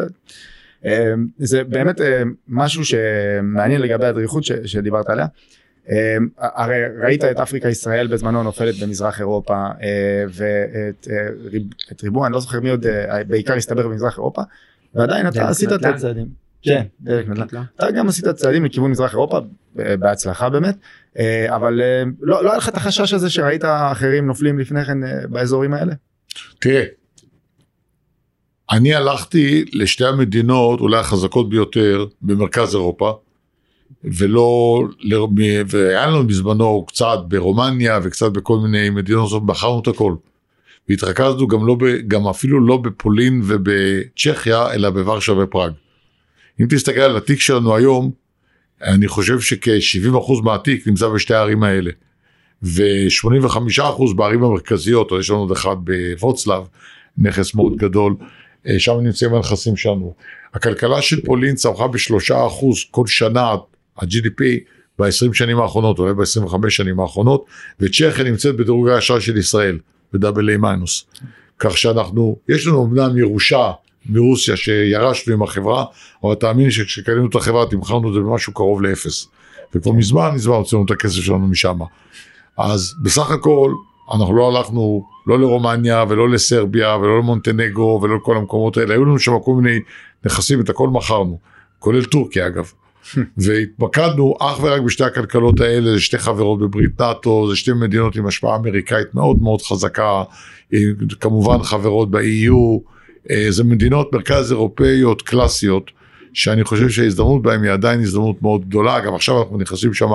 זה 1.38 1.64
באמת 1.64 2.00
משהו 2.48 2.85
שמעניין 2.85 3.80
לגבי 3.80 4.07
הדריכות 4.07 4.44
שדיברת 4.44 5.11
עליה. 5.11 5.26
הרי 6.38 6.76
ראית 7.02 7.24
את 7.24 7.37
אפריקה 7.37 7.68
ישראל 7.68 8.07
בזמנו 8.07 8.42
נופלת 8.42 8.74
במזרח 8.83 9.20
אירופה 9.20 9.66
ואת 10.28 12.02
ריבוע, 12.02 12.26
אני 12.26 12.33
לא 12.33 12.40
זוכר 12.40 12.61
מי 12.61 12.70
עוד, 12.70 12.87
בעיקר 13.28 13.54
הסתבר 13.54 13.88
במזרח 13.88 14.16
אירופה. 14.18 14.42
ועדיין 14.94 15.28
אתה 15.28 15.48
עשית 15.48 15.72
את 15.72 15.85
הצעדים. 15.85 16.44
כן, 16.62 16.83
נדל"ן. 17.00 17.62
אתה 17.76 17.90
גם 17.90 18.09
עשית 18.09 18.28
צעדים 18.28 18.64
לכיוון 18.64 18.90
מזרח 18.90 19.12
אירופה 19.12 19.38
בהצלחה 19.74 20.48
באמת, 20.48 20.76
אה, 21.18 21.57
אבל 21.57 21.80
אה, 21.83 22.02
לא, 22.20 22.44
לא 22.44 22.50
היה 22.50 22.59
לך 22.59 22.68
את 22.68 22.76
החשש 22.76 23.12
הזה 23.12 23.30
שראית 23.30 23.64
אחרים 23.64 24.26
נופלים 24.26 24.59
לפני 24.59 24.85
כן 24.85 25.04
אה, 25.04 25.26
באזורים 25.28 25.74
האלה? 25.74 25.92
תראה, 26.61 26.85
אני 28.70 28.94
הלכתי 28.94 29.64
לשתי 29.72 30.04
המדינות 30.04 30.80
אולי 30.80 30.98
החזקות 30.98 31.48
ביותר 31.48 32.07
במרכז 32.22 32.74
אירופה, 32.74 33.18
ולא, 34.04 34.83
והיה 35.68 36.07
לנו 36.07 36.26
בזמנו 36.26 36.85
קצת 36.87 37.18
ברומניה 37.28 38.00
וקצת 38.02 38.33
בכל 38.33 38.59
מיני 38.59 38.90
מדינות, 38.90 39.46
בחרנו 39.46 39.80
את 39.80 39.88
הכל. 39.88 40.14
והתרכזנו 40.88 41.49
גם, 41.49 41.66
לא 41.66 41.75
ב, 41.75 41.85
גם 42.09 42.29
אפילו 42.29 42.66
לא 42.66 42.77
בפולין 42.77 43.40
ובצ'כיה, 43.44 44.73
אלא 44.73 44.90
בוורשה 44.90 45.33
ופראג. 45.33 45.73
אם 46.61 46.66
תסתכל 46.70 47.01
על 47.01 47.16
התיק 47.16 47.40
שלנו 47.40 47.77
היום, 47.77 48.11
אני 48.83 49.09
חושב 49.09 49.40
שכ-70% 49.40 50.42
מהתיק 50.42 50.87
נמצא 50.87 51.09
בשתי 51.09 51.35
הערים 51.35 51.62
האלה. 51.62 51.90
ו-85% 52.62 54.14
בערים 54.16 54.44
המרכזיות, 54.44 55.11
או 55.11 55.20
יש 55.20 55.31
לנו 55.31 55.38
עוד 55.38 55.51
אחד 55.53 55.77
בווצלב, 55.85 56.62
נכס 57.18 57.55
מאוד 57.55 57.77
גדול, 57.77 58.14
אה, 58.68 58.79
שם 58.79 59.01
נמצאים 59.03 59.35
הנכסים 59.35 59.77
שלנו. 59.77 60.14
הכלכלה 60.55 61.03
של 61.03 61.25
פולין 61.25 61.55
צמחה 61.55 61.88
בשלושה 61.88 62.47
אחוז 62.47 62.85
כל 62.90 63.07
שנה, 63.07 63.40
ה-GDP, 63.97 64.42
ב-20 64.99 65.33
שנים 65.33 65.59
האחרונות, 65.59 65.99
אולי 65.99 66.14
ב-25 66.14 66.70
שנים 66.70 67.01
האחרונות, 67.01 67.44
וצ'כיה 67.81 68.25
נמצאת 68.25 68.57
בדירוג 68.57 68.88
האשראי 68.88 69.20
של 69.20 69.37
ישראל. 69.37 69.79
ודאבל 70.14 70.48
איי 70.48 70.57
מינוס. 70.57 71.05
כך 71.59 71.79
שאנחנו, 71.79 72.37
יש 72.48 72.66
לנו 72.66 72.85
אמנם 72.85 73.18
ירושה 73.18 73.72
מרוסיה 74.07 74.57
שירשנו 74.57 75.35
עם 75.35 75.42
החברה, 75.42 75.85
אבל 76.24 76.35
תאמין 76.35 76.70
שכשקנינו 76.70 77.27
את 77.27 77.35
החברה 77.35 77.66
תמכרנו 77.66 78.09
את 78.09 78.14
זה 78.14 78.20
במשהו 78.20 78.53
קרוב 78.53 78.83
לאפס. 78.83 79.29
וכבר 79.74 79.92
מזמן 79.92 80.31
מזמן 80.35 80.55
הוצאנו 80.55 80.85
את 80.85 80.90
הכסף 80.90 81.20
שלנו 81.20 81.46
משם. 81.46 81.79
אז 82.59 82.94
בסך 83.03 83.31
הכל 83.31 83.72
אנחנו 84.14 84.37
לא 84.37 84.57
הלכנו 84.57 85.07
לא 85.27 85.38
לרומניה 85.38 86.05
ולא 86.09 86.29
לסרביה 86.29 86.96
ולא 86.96 87.18
למונטנגרו 87.18 88.00
ולא 88.03 88.16
לכל 88.16 88.37
המקומות 88.37 88.77
האלה, 88.77 88.94
היו 88.94 89.05
לנו 89.05 89.18
שם 89.18 89.33
כל 89.44 89.55
מיני 89.55 89.79
נכסים, 90.24 90.61
את 90.61 90.68
הכל 90.68 90.88
מכרנו, 90.88 91.38
כולל 91.79 92.05
טורקיה 92.05 92.46
אגב. 92.46 92.72
והתמקדנו 93.37 94.35
אך 94.40 94.62
ורק 94.62 94.81
בשתי 94.81 95.05
הכלכלות 95.05 95.61
האלה, 95.61 95.93
זה 95.93 96.01
שתי 96.01 96.19
חברות 96.19 96.61
בברית 96.61 97.01
נאט"ו, 97.01 97.51
זה 97.51 97.57
שתי 97.57 97.73
מדינות 97.73 98.17
עם 98.17 98.27
השפעה 98.27 98.57
אמריקאית 98.57 99.14
מאוד 99.14 99.43
מאוד 99.43 99.62
חזקה, 99.62 100.23
כמובן 101.21 101.62
חברות 101.62 102.11
ב-EU, 102.11 102.81
אה, 103.31 103.47
זה 103.51 103.64
מדינות 103.64 104.12
מרכז 104.12 104.53
אירופאיות 104.53 105.23
קלאסיות, 105.23 105.90
שאני 106.33 106.64
חושב 106.64 106.88
שההזדמנות 106.88 107.43
בהן 107.43 107.64
היא 107.64 107.73
עדיין 107.73 108.01
הזדמנות 108.01 108.43
מאוד 108.43 108.69
גדולה, 108.69 109.01
גם 109.01 109.14
עכשיו 109.14 109.43
אנחנו 109.43 109.59
נכנסים 109.59 109.95
שם 109.95 110.11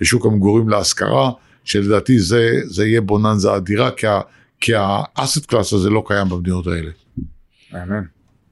לשוק 0.00 0.26
המגורים 0.26 0.68
להשכרה, 0.68 1.30
שלדעתי 1.64 2.18
זה, 2.18 2.50
זה 2.64 2.86
יהיה 2.86 3.00
בוננזה 3.00 3.56
אדירה, 3.56 3.90
כי 4.60 4.72
האסט 4.76 5.46
קלאס 5.46 5.72
הזה 5.72 5.90
לא 5.90 6.04
קיים 6.06 6.28
במדינות 6.28 6.66
האלה. 6.66 6.90
אמן. 7.74 8.02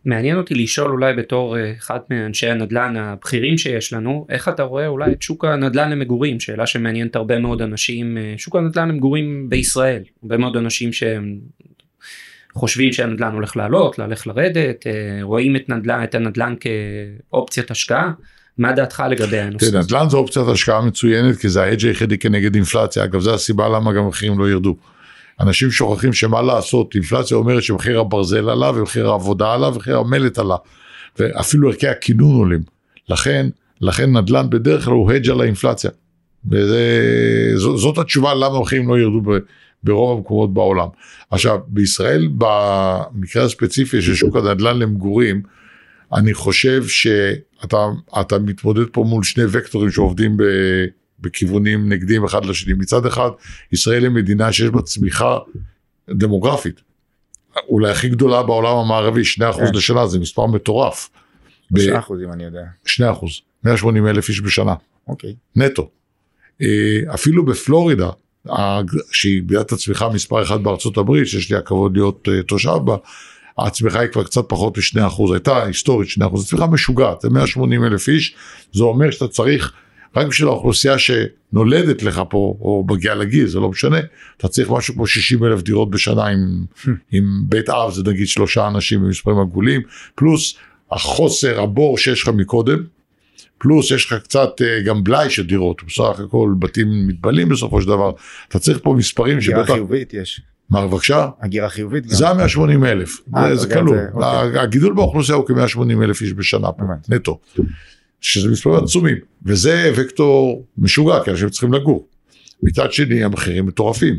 מעניין 0.04 0.36
אותי 0.36 0.54
לשאול 0.54 0.90
אולי 0.90 1.14
בתור 1.14 1.58
אה, 1.58 1.72
אחד 1.78 1.98
מאנשי 2.10 2.46
הנדל"ן 2.46 2.96
הבכירים 2.96 3.58
שיש 3.58 3.92
לנו, 3.92 4.26
איך 4.28 4.48
אתה 4.48 4.62
רואה 4.62 4.86
אולי 4.86 5.12
את 5.12 5.22
שוק 5.22 5.44
הנדל"ן 5.44 5.90
למגורים, 5.90 6.40
שאלה 6.40 6.66
שמעניינת 6.66 7.16
הרבה 7.16 7.38
מאוד 7.38 7.62
אנשים, 7.62 8.18
אה, 8.18 8.34
שוק 8.36 8.56
הנדל"ן 8.56 8.88
למגורים 8.88 9.46
בישראל, 9.48 10.02
הרבה 10.22 10.36
מאוד 10.36 10.56
אנשים 10.56 10.92
שהם 10.92 11.38
חושבים 12.54 12.92
שהנדל"ן 12.92 13.32
הולך 13.32 13.56
לעלות, 13.56 14.00
הולך 14.00 14.26
לרדת, 14.26 14.86
אה, 14.86 15.18
רואים 15.22 15.56
את, 15.56 15.68
נדל"ן, 15.68 16.04
את 16.04 16.14
הנדל"ן 16.14 16.54
כאופציית 16.60 17.70
השקעה. 17.70 18.12
מה 18.58 18.72
דעתך 18.72 19.02
לגבי 19.10 19.38
הנושא? 19.38 19.70
תראה, 19.70 19.82
נדל"ן 19.82 20.08
זה 20.08 20.16
אופציית 20.16 20.48
השקעה 20.48 20.80
מצוינת 20.80 21.36
כי 21.36 21.48
זה 21.48 21.62
ההדג' 21.62 21.86
היחידי 21.86 22.18
כנגד 22.18 22.54
אינפלציה, 22.54 23.04
אגב 23.04 23.20
זו 23.20 23.34
הסיבה 23.34 23.68
למה 23.68 23.92
גם 23.92 24.04
המחירים 24.04 24.38
לא 24.38 24.50
ירדו. 24.50 24.76
אנשים 25.40 25.70
שוכחים 25.70 26.12
שמה 26.12 26.42
לעשות, 26.42 26.94
אינפלציה 26.94 27.36
אומרת 27.36 27.62
שמחיר 27.62 28.00
הברזל 28.00 28.50
עלה 28.50 28.70
ומחיר 28.70 29.10
העבודה 29.10 29.52
עלה 29.52 29.68
ומחיר 29.68 29.98
המלט 29.98 30.38
עלה. 30.38 30.56
ואפילו 31.18 31.68
ערכי 31.68 31.88
הכינון 31.88 32.36
עולים. 32.36 32.62
לכן, 33.08 33.48
לכן 33.80 34.16
נדל"ן 34.16 34.50
בדרך 34.50 34.84
כלל 34.84 34.94
הוא 34.94 35.12
הדג' 35.12 35.30
על 35.30 35.40
האינפלציה. 35.40 35.90
וזאת 36.50 37.98
התשובה 37.98 38.34
למה 38.34 38.56
המחירים 38.56 38.88
לא 38.88 38.98
ירדו 38.98 39.22
ברוב 39.84 40.18
המקומות 40.18 40.54
בעולם. 40.54 40.88
עכשיו, 41.30 41.58
בישראל, 41.66 42.28
במקרה 42.38 43.44
הספציפי 43.44 44.02
של 44.02 44.14
שוק 44.14 44.36
הנדל"ן 44.36 44.78
למגורים, 44.78 45.42
אני 46.12 46.34
חושב 46.34 46.84
שאתה 46.86 48.38
מתמודד 48.40 48.84
פה 48.92 49.04
מול 49.04 49.22
שני 49.22 49.44
וקטורים 49.48 49.90
שעובדים 49.90 50.36
ב, 50.36 50.42
בכיוונים 51.20 51.92
נגדיים 51.92 52.24
אחד 52.24 52.44
לשני. 52.44 52.72
מצד 52.72 53.06
אחד, 53.06 53.30
ישראל 53.72 54.02
היא 54.02 54.10
מדינה 54.10 54.52
שיש 54.52 54.70
בה 54.70 54.82
צמיחה 54.82 55.38
דמוגרפית. 56.10 56.80
אולי 57.68 57.90
הכי 57.90 58.08
גדולה 58.08 58.42
בעולם 58.42 58.76
המערבי, 58.76 59.22
2% 59.22 59.24
כן. 59.38 59.64
לשנה, 59.74 60.06
זה 60.06 60.18
מספר 60.18 60.46
מטורף. 60.46 61.10
2% 61.74 61.76
אם 62.24 62.32
אני 62.32 62.44
יודע. 62.44 62.62
2%, 62.86 62.90
180 63.64 64.06
אלף 64.06 64.28
איש 64.28 64.40
בשנה. 64.40 64.74
אוקיי. 65.08 65.34
נטו. 65.56 65.90
אה, 66.62 67.14
אפילו 67.14 67.44
בפלורידה, 67.44 68.10
שהיא 69.12 69.42
מדינת 69.42 69.72
הצמיחה 69.72 70.08
מספר 70.08 70.42
אחת 70.42 70.60
בארצות 70.60 70.96
הברית, 70.96 71.26
שיש 71.26 71.50
לי 71.50 71.56
הכבוד 71.56 71.96
להיות 71.96 72.28
uh, 72.28 72.42
תושב 72.46 72.78
בה, 72.84 72.96
הצמיחה 73.58 74.00
היא 74.00 74.08
כבר 74.08 74.24
קצת 74.24 74.44
פחות 74.48 74.78
מ-2%, 74.78 75.32
הייתה 75.32 75.64
היסטורית 75.64 76.08
2%, 76.08 76.36
זו 76.36 76.46
צמיחה 76.46 76.66
משוגעת, 76.66 77.20
זה 77.20 77.30
180 77.30 77.84
אלף 77.84 78.08
איש, 78.08 78.34
זה 78.72 78.84
אומר 78.84 79.10
שאתה 79.10 79.28
צריך, 79.28 79.72
רק 80.16 80.26
בשביל 80.26 80.48
האוכלוסייה 80.48 80.94
שנולדת 80.98 82.02
לך 82.02 82.22
פה, 82.30 82.56
או 82.60 82.84
מגיעה 82.88 83.14
לגיל, 83.14 83.46
זה 83.46 83.58
לא 83.60 83.68
משנה, 83.68 83.98
אתה 84.36 84.48
צריך 84.48 84.70
משהו 84.70 84.94
כמו 84.94 85.06
60 85.06 85.44
אלף 85.44 85.62
דירות 85.62 85.90
בשנה 85.90 86.26
עם, 86.26 86.64
עם 87.12 87.24
בית 87.48 87.68
אב, 87.68 87.90
זה 87.92 88.02
נגיד 88.06 88.26
שלושה 88.28 88.68
אנשים 88.68 89.00
במספרים 89.02 89.38
עגולים, 89.38 89.80
פלוס 90.14 90.54
החוסר, 90.92 91.60
הבור 91.60 91.98
שיש 91.98 92.22
לך 92.22 92.28
מקודם, 92.28 92.78
פלוס 93.58 93.90
יש 93.90 94.06
לך 94.06 94.14
קצת 94.22 94.50
uh, 94.60 94.86
גם 94.86 95.04
בלאי 95.04 95.30
של 95.30 95.46
דירות, 95.46 95.82
בסך 95.86 96.20
הכל 96.24 96.54
בתים 96.58 97.06
מתבלים 97.08 97.48
בסופו 97.48 97.80
של 97.82 97.88
דבר, 97.88 98.12
אתה 98.48 98.58
צריך 98.58 98.78
פה 98.82 98.94
מספרים 98.98 99.38
הגירה 99.38 99.60
שבטח, 99.62 99.74
חיובית 99.74 100.14
יש. 100.14 100.40
מה 100.70 100.86
בבקשה? 100.86 101.28
הגירה 101.40 101.68
חיובית 101.68 102.06
גם. 102.06 102.12
זה 102.14 102.28
ה-180 102.28 102.84
אלף, 102.86 103.20
אה, 103.36 103.56
זה 103.56 103.74
כלול, 103.74 103.96
זה- 103.96 104.06
אוקיי. 104.14 104.58
הגידול 104.60 104.94
באוכלוסייה 104.94 105.36
הוא 105.36 105.46
כ-180 105.46 106.02
אלף 106.02 106.22
איש 106.22 106.32
בשנה. 106.32 106.68
נטו, 107.08 107.40
שזה 108.20 108.50
מספרים 108.50 108.76
עצומים, 108.76 109.16
וזה 109.46 109.92
וקטור 109.96 110.64
משוגע, 110.78 111.24
כי 111.24 111.30
אנשים 111.30 111.48
צריכים 111.48 111.72
לגור. 111.72 112.08
מצד 112.62 112.92
שני 112.92 113.24
המחירים 113.24 113.66
מטורפים, 113.66 114.18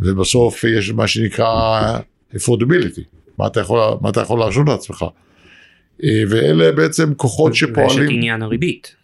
ובסוף 0.00 0.64
יש 0.64 0.90
מה 0.90 1.08
שנקרא 1.08 1.98
affordability, 2.34 3.00
מה 3.38 3.46
אתה 3.46 3.60
יכול, 3.60 3.80
מה 4.00 4.10
אתה 4.10 4.20
יכול 4.20 4.38
להרשות 4.38 4.68
לעצמך. 4.68 5.04
אה, 6.04 6.22
ואלה 6.28 6.72
בעצם 6.72 7.14
כוחות 7.14 7.50
ויש 7.52 7.62
את 7.62 7.68
שפועלים, 7.68 8.10
עניין 8.10 8.42
הריבית. 8.42 8.94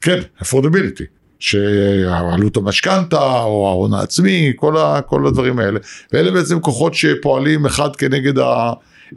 כן, 0.00 0.18
affordability, 0.42 1.04
שעלות 1.38 2.56
המשכנתה 2.56 3.42
או 3.42 3.68
ההון 3.68 3.94
העצמי, 3.94 4.52
כל, 4.56 4.76
ה, 4.76 5.00
כל 5.06 5.26
הדברים 5.26 5.58
האלה, 5.58 5.80
ואלה 6.12 6.30
בעצם 6.30 6.60
כוחות 6.60 6.94
שפועלים 6.94 7.66
אחד 7.66 7.96
כנגד, 7.96 8.38
ה, 8.38 8.72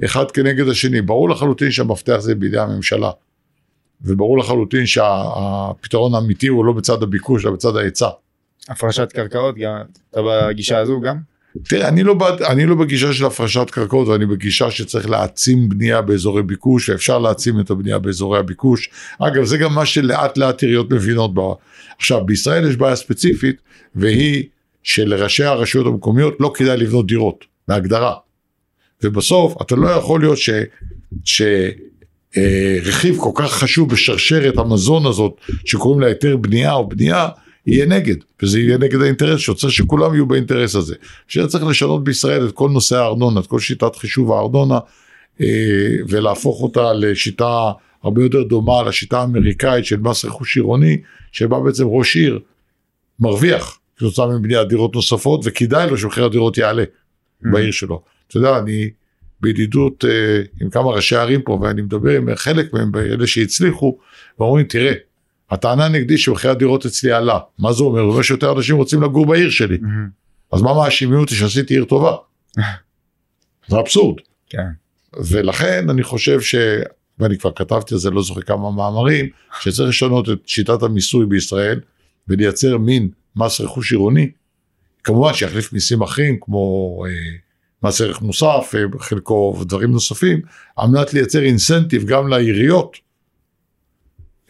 אחד 0.05 0.31
כנגד 0.31 0.69
השני. 0.69 1.01
ברור 1.01 1.29
לחלוטין 1.29 1.71
שהמפתח 1.71 2.17
זה 2.19 2.35
בידי 2.35 2.59
הממשלה, 2.59 3.11
וברור 4.01 4.37
לחלוטין 4.37 4.85
שהפתרון 4.85 6.15
האמיתי 6.15 6.47
הוא 6.47 6.65
לא 6.65 6.73
בצד 6.73 7.03
הביקוש, 7.03 7.45
אלא 7.45 7.53
בצד 7.53 7.75
ההיצע. 7.75 8.07
הפרשת 8.69 9.11
קרקעות, 9.11 9.55
גם- 9.57 9.81
אתה 10.11 10.21
בגישה 10.25 10.77
הזו 10.77 11.01
גם? 11.01 11.17
תראה, 11.69 11.87
אני 11.87 12.03
לא, 12.03 12.15
אני 12.49 12.65
לא 12.65 12.75
בגישה 12.75 13.13
של 13.13 13.25
הפרשת 13.25 13.69
קרקעות, 13.69 14.07
ואני 14.07 14.25
בגישה 14.25 14.71
שצריך 14.71 15.09
להעצים 15.09 15.69
בנייה 15.69 16.01
באזורי 16.01 16.43
ביקוש, 16.43 16.89
ואפשר 16.89 17.19
להעצים 17.19 17.59
את 17.59 17.69
הבנייה 17.69 17.99
באזורי 17.99 18.39
הביקוש. 18.39 18.89
אגב, 19.19 19.43
זה 19.43 19.57
גם 19.57 19.73
מה 19.75 19.85
שלאט 19.85 20.37
לאט 20.37 20.63
עיריות 20.63 20.91
מבינות 20.91 21.33
בה. 21.33 21.43
עכשיו, 21.97 22.25
בישראל 22.25 22.69
יש 22.69 22.75
בעיה 22.75 22.95
ספציפית, 22.95 23.55
והיא 23.95 24.43
שלראשי 24.83 25.43
הרשויות 25.43 25.87
המקומיות 25.87 26.33
לא 26.39 26.51
כדאי 26.55 26.77
לבנות 26.77 27.07
דירות, 27.07 27.45
בהגדרה. 27.67 28.13
ובסוף, 29.03 29.61
אתה 29.61 29.75
לא 29.75 29.87
יכול 29.89 30.21
להיות 30.21 30.37
ש... 30.37 30.49
ש 31.25 31.41
רכיב 32.83 33.17
כל 33.19 33.31
כך 33.35 33.53
חשוב 33.53 33.89
בשרשרת 33.89 34.57
המזון 34.57 35.05
הזאת 35.05 35.33
שקוראים 35.65 36.01
לה 36.01 36.07
היתר 36.07 36.37
בנייה 36.37 36.73
או 36.73 36.89
בנייה 36.89 37.27
יהיה 37.67 37.85
נגד 37.85 38.15
וזה 38.41 38.59
יהיה 38.59 38.77
נגד 38.77 39.01
האינטרס 39.01 39.39
שרוצה 39.39 39.69
שכולם 39.69 40.13
יהיו 40.13 40.25
באינטרס 40.25 40.75
הזה. 40.75 40.95
שצריך 41.27 41.63
לשנות 41.63 42.03
בישראל 42.03 42.47
את 42.47 42.51
כל 42.51 42.69
נושא 42.69 42.97
הארנונה 42.97 43.39
את 43.39 43.47
כל 43.47 43.59
שיטת 43.59 43.95
חישוב 43.95 44.31
הארנונה 44.31 44.79
אה, 45.41 45.47
ולהפוך 46.07 46.61
אותה 46.61 46.93
לשיטה 46.93 47.71
הרבה 48.03 48.23
יותר 48.23 48.43
דומה 48.43 48.83
לשיטה 48.83 49.19
האמריקאית 49.19 49.85
של 49.85 49.99
מס 49.99 50.25
רכוש 50.25 50.55
עירוני 50.55 50.97
שבה 51.31 51.59
בעצם 51.59 51.87
ראש 51.87 52.15
עיר 52.15 52.39
מרוויח 53.19 53.79
כתוצאה 53.97 54.27
מבניית 54.27 54.67
דירות 54.67 54.95
נוספות 54.95 55.41
וכדאי 55.43 55.89
לו 55.89 55.97
שמחיר 55.97 56.25
הדירות 56.25 56.57
יעלה 56.57 56.83
בעיר 57.41 57.71
שלו. 57.71 58.01
אתה 58.27 58.37
יודע 58.37 58.59
אני 58.59 58.89
בידידות 59.41 60.05
אה, 60.05 60.41
עם 60.61 60.69
כמה 60.69 60.89
ראשי 60.89 61.15
ערים 61.15 61.41
פה 61.41 61.59
ואני 61.61 61.81
מדבר 61.81 62.17
עם 62.17 62.35
חלק 62.35 62.73
מהם 62.73 62.91
אלה 62.95 63.27
שהצליחו 63.27 63.97
ואומרים 64.39 64.65
תראה 64.65 64.93
הטענה 65.49 65.85
הנגדי 65.85 66.17
שמחיר 66.17 66.51
הדירות 66.51 66.85
אצלי 66.85 67.11
עלה 67.11 67.39
מה 67.59 67.73
זה 67.73 67.83
אומר? 67.83 67.99
זה 67.99 68.07
אומר 68.11 68.21
שיותר 68.21 68.57
אנשים 68.57 68.75
רוצים 68.75 69.03
לגור 69.03 69.25
בעיר 69.25 69.49
שלי 69.49 69.77
אז 70.51 70.61
מה 70.61 70.73
מאשימים 70.73 71.19
אותי 71.19 71.35
שעשיתי 71.35 71.73
עיר 71.73 71.85
טובה? 71.85 72.15
זה 73.69 73.79
אבסורד 73.79 74.17
כן. 74.49 74.67
ולכן 75.31 75.89
אני 75.89 76.03
חושב 76.03 76.41
ש... 76.41 76.55
ואני 77.19 77.37
כבר 77.37 77.51
כתבתי 77.55 77.93
על 77.93 77.99
זה 77.99 78.09
לא 78.09 78.23
זוכר 78.23 78.41
כמה 78.41 78.71
מאמרים 78.71 79.29
שצריך 79.61 79.89
לשנות 79.89 80.29
את 80.29 80.37
שיטת 80.45 80.83
המיסוי 80.83 81.25
בישראל 81.25 81.79
ולייצר 82.27 82.77
מין 82.77 83.09
מס 83.35 83.61
רכוש 83.61 83.91
עירוני 83.91 84.29
כמובן 85.03 85.33
שיחליף 85.33 85.73
מיסים 85.73 86.01
אחרים 86.01 86.37
כמו 86.41 87.03
אה, 87.07 87.11
מס 87.83 88.01
ערך 88.01 88.21
מוסף 88.21 88.73
אה, 88.75 88.99
חלקו 88.99 89.57
ודברים 89.61 89.91
נוספים 89.91 90.41
על 90.75 90.89
מנת 90.89 91.13
לייצר 91.13 91.43
אינסנטיב 91.43 92.05
גם 92.05 92.27
לעיריות 92.27 92.97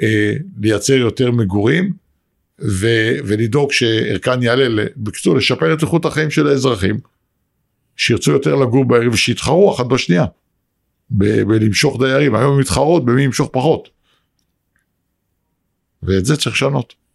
אה, 0.02 0.34
לייצר 0.62 0.94
יותר 0.94 1.32
מגורים 1.32 1.94
ו- 2.62 3.18
ולדאוג 3.28 3.72
שערכן 3.72 4.44
יעלה 4.44 4.86
בקיצור 4.98 5.36
לשפר 5.36 5.74
את 5.74 5.82
איכות 5.82 6.06
החיים 6.06 6.32
של 6.32 6.48
האזרחים 6.48 7.00
שירצו 7.96 8.32
יותר 8.32 8.56
לגור 8.56 8.86
בעיר 8.86 9.10
ושיתחרו 9.12 9.76
אחת 9.76 9.86
בשנייה 9.86 10.26
ב- 11.10 11.42
בלמשוך 11.42 12.04
דיירים 12.04 12.36
היום 12.36 12.54
הן 12.54 12.60
מתחרות 12.60 13.06
במי 13.06 13.22
ימשוך 13.22 13.50
פחות 13.54 13.90
ואת 16.04 16.26
זה 16.26 16.38
צריך 16.38 16.56
לשנות. 16.56 17.07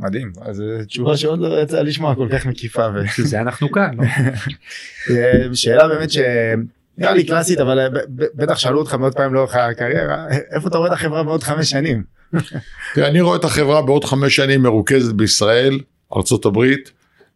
מדהים, 0.00 0.32
אז 0.40 0.56
זו 0.56 0.64
תשובה 0.86 1.16
שעוד 1.16 1.38
לא 1.38 1.62
יצא 1.62 1.80
לשמוע 1.80 2.14
כל 2.14 2.28
כך 2.32 2.46
מקיפה. 2.46 2.86
זה 3.16 3.40
אנחנו 3.40 3.72
כאן. 3.72 3.96
לא? 3.96 4.04
אה, 5.16 5.54
שאלה 5.54 5.88
באמת 5.88 6.10
שנראה 6.10 7.14
לי 7.14 7.24
קלאסית 7.24 7.60
אבל 7.60 7.88
ב- 7.88 8.24
בטח 8.34 8.58
שאלו 8.58 8.78
אותך 8.78 8.94
מאות 8.94 9.14
פעמים 9.16 9.34
לאורך 9.34 9.54
הקריירה 9.54 10.26
איפה 10.50 10.68
אתה 10.68 10.78
רואה 10.78 10.88
את 10.88 10.92
החברה 10.92 11.22
בעוד 11.22 11.42
חמש 11.42 11.70
שנים. 11.70 12.02
אני 13.08 13.20
רואה 13.20 13.36
את 13.36 13.44
החברה 13.44 13.82
בעוד 13.82 14.04
חמש 14.04 14.36
שנים 14.36 14.62
מרוכזת 14.62 15.12
בישראל, 15.12 15.80
ארה"ב 16.12 16.58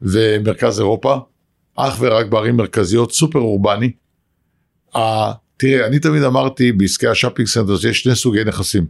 ומרכז 0.03 0.81
אירופה, 0.81 1.19
אך 1.77 1.97
ורק 2.01 2.27
בערים 2.27 2.57
מרכזיות, 2.57 3.13
סופר 3.13 3.39
אורבני. 3.39 3.93
תראה, 5.57 5.87
אני 5.87 5.99
תמיד 5.99 6.23
אמרתי 6.23 6.73
בעסקי 6.73 7.07
ה 7.07 7.11
shopping 7.11 7.49
centers 7.49 7.85
יש 7.85 8.01
שני 8.01 8.15
סוגי 8.15 8.45
נכסים. 8.45 8.87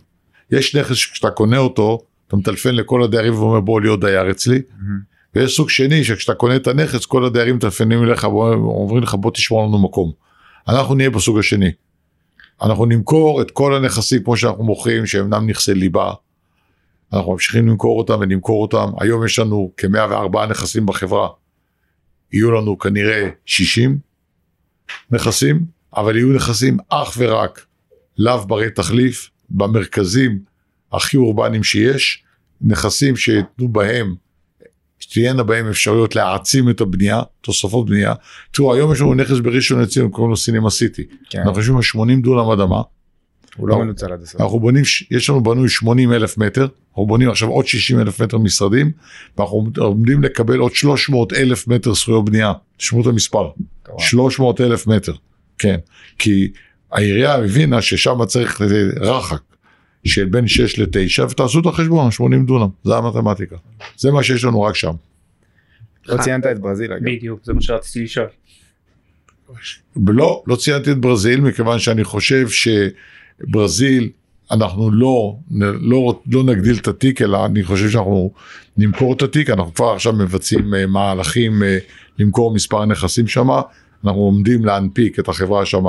יש 0.51 0.77
נכס 0.77 0.97
שכשאתה 0.97 1.31
קונה 1.31 1.59
אותו, 1.59 1.99
אתה 2.29 2.37
מטלפן 2.37 2.75
לכל 2.75 3.03
הדיירים 3.03 3.35
ואומר 3.35 3.61
בוא 3.61 3.81
להיות 3.81 4.01
דייר 4.01 4.31
אצלי, 4.31 4.63
ויש 5.35 5.57
סוג 5.57 5.71
שני 5.71 6.05
שכשאתה 6.05 6.35
קונה 6.35 6.57
את 6.57 6.67
הנכס 6.67 7.07
כל 7.07 7.25
הדיירים 7.25 7.57
מטלפנים 7.57 8.05
אליך 8.05 8.25
ואומרים 8.25 9.03
לך 9.03 9.15
בוא 9.15 9.31
תשמור 9.31 9.67
לנו 9.67 9.79
מקום. 9.79 10.13
אנחנו 10.69 10.95
נהיה 10.95 11.11
בסוג 11.11 11.39
השני. 11.39 11.71
אנחנו 12.63 12.87
נמכור 12.87 13.43
את 13.43 13.51
כל 13.51 13.75
הנכסים 13.75 14.23
כמו 14.23 14.37
שאנחנו 14.37 14.65
מוכרים 14.65 15.07
שהם 15.07 15.25
אינם 15.25 15.51
נכסי 15.51 15.75
ליבה. 15.75 16.13
אנחנו 17.13 17.33
ממשיכים 17.33 17.69
למכור 17.69 17.99
אותם 17.99 18.19
ונמכור 18.21 18.63
אותם. 18.63 18.91
היום 19.01 19.25
יש 19.25 19.39
לנו 19.39 19.73
כ-104 19.77 20.47
נכסים 20.51 20.87
בחברה. 20.87 21.29
יהיו 22.33 22.51
לנו 22.51 22.79
כנראה 22.79 23.29
60 23.47 23.99
נכסים, 25.11 25.65
אבל 25.97 26.17
יהיו 26.17 26.33
נכסים 26.33 26.77
אך 26.89 27.15
ורק 27.19 27.67
לאו 28.19 28.47
ברי 28.47 28.71
תחליף 28.71 29.31
במרכזים 29.51 30.39
הכי 30.93 31.17
אורבניים 31.17 31.65
שיש, 31.65 32.23
נכסים 32.61 33.17
שיתנו 33.17 33.69
בהם, 33.69 34.15
שתהיינה 34.99 35.43
בהם 35.43 35.69
אפשרויות 35.69 36.17
להעצים 36.17 36.71
את 36.71 36.81
הבנייה, 36.81 37.23
תוספות 37.41 37.87
בנייה. 37.87 38.15
תראו, 38.51 38.75
היום 38.75 38.93
יש 38.93 39.01
לנו 39.01 39.15
נכס 39.15 39.39
בראשון 39.39 39.81
לציון, 39.81 40.11
קוראים 40.11 40.31
לו 40.31 40.37
סינמה 40.37 40.71
סיטי. 40.71 41.03
כן. 41.31 41.39
אנחנו 41.39 41.59
יושבים 41.59 41.77
על 41.77 41.83
80 41.83 42.23
דונם 42.23 42.51
אדמה, 42.51 42.83
הוא 43.57 43.69
לא 43.69 43.79
מנוצל 43.79 44.13
עד 44.13 44.23
הסוף. 44.23 44.41
אנחנו 44.41 44.61
בונים, 44.61 44.83
יש 45.11 45.31
לנו 45.31 45.43
בנוי 45.43 45.69
80 45.69 46.13
אלף 46.13 46.39
מטר, 46.39 46.67
אנחנו 46.89 47.07
בונים 47.07 47.31
עכשיו 47.31 47.49
עוד 47.49 47.67
60 47.67 48.01
אלף 48.01 48.21
מטר 48.21 48.39
משרדים, 48.39 48.91
ואנחנו 49.39 49.71
עומדים 49.79 50.23
לקבל 50.23 50.59
עוד 50.59 50.75
300 50.75 51.33
אלף 51.33 51.69
מטר 51.69 51.95
זכויות 51.95 52.25
בנייה, 52.25 52.53
תשמעו 52.77 53.03
את 53.03 53.07
המספר, 53.07 53.51
מטורף. 53.83 54.01
300 54.01 54.61
אלף 54.61 54.87
מטר, 54.87 55.13
כן, 55.59 55.77
כי 56.19 56.53
העירייה 56.93 57.35
הבינה 57.35 57.83
ששם 57.83 58.25
צריך 58.27 58.61
רחק 59.01 59.41
של 60.05 60.25
בין 60.25 60.49
6 60.49 60.79
ל-9, 60.79 61.23
ותעשו 61.31 61.61
את 61.61 61.67
החשבון, 61.67 62.11
80 62.11 62.47
דונם, 62.47 62.69
זה 62.85 62.97
המתמטיקה, 62.97 63.57
זה 63.97 64.11
מה 64.11 64.23
שיש 64.23 64.45
לנו 64.45 64.63
רק 64.63 64.77
שם. 64.77 64.93
לא 66.09 66.23
ציינת 66.23 66.47
את 66.47 66.59
ברזיל 66.59 66.93
אגב. 66.93 67.05
בדיוק, 67.05 67.41
זה 67.45 67.53
מה 67.53 67.61
שרציתי 67.61 68.05
לשאול. 68.05 68.27
לא, 70.07 70.43
לא 70.47 70.57
ציינתי 70.57 70.93
את 70.93 70.99
ברזיל 70.99 71.41
מכיוון 71.41 71.79
שאני 71.79 72.05
חושב 72.05 72.47
שברזיל 72.49 74.11
אנחנו 74.51 74.91
לא, 74.91 75.37
לא, 75.81 76.21
לא 76.33 76.45
נגדיל 76.45 76.77
את 76.77 76.89
התיק 76.89 77.23
אלא 77.23 77.47
אני 77.47 77.65
חושב 77.65 77.91
שאנחנו 77.91 78.33
נמכור 78.77 79.15
את 79.15 79.23
התיק, 79.23 79.51
אנחנו 79.51 79.75
כבר 79.75 79.93
עכשיו 79.93 80.13
מבצעים 80.13 80.75
אה, 80.75 80.87
מהלכים 80.87 81.63
אה, 81.63 81.79
למכור 82.19 82.55
מספר 82.55 82.85
נכסים 82.85 83.27
שם, 83.27 83.49
אנחנו 84.05 84.21
עומדים 84.21 84.65
להנפיק 84.65 85.19
את 85.19 85.29
החברה 85.29 85.67
שם 85.67 85.85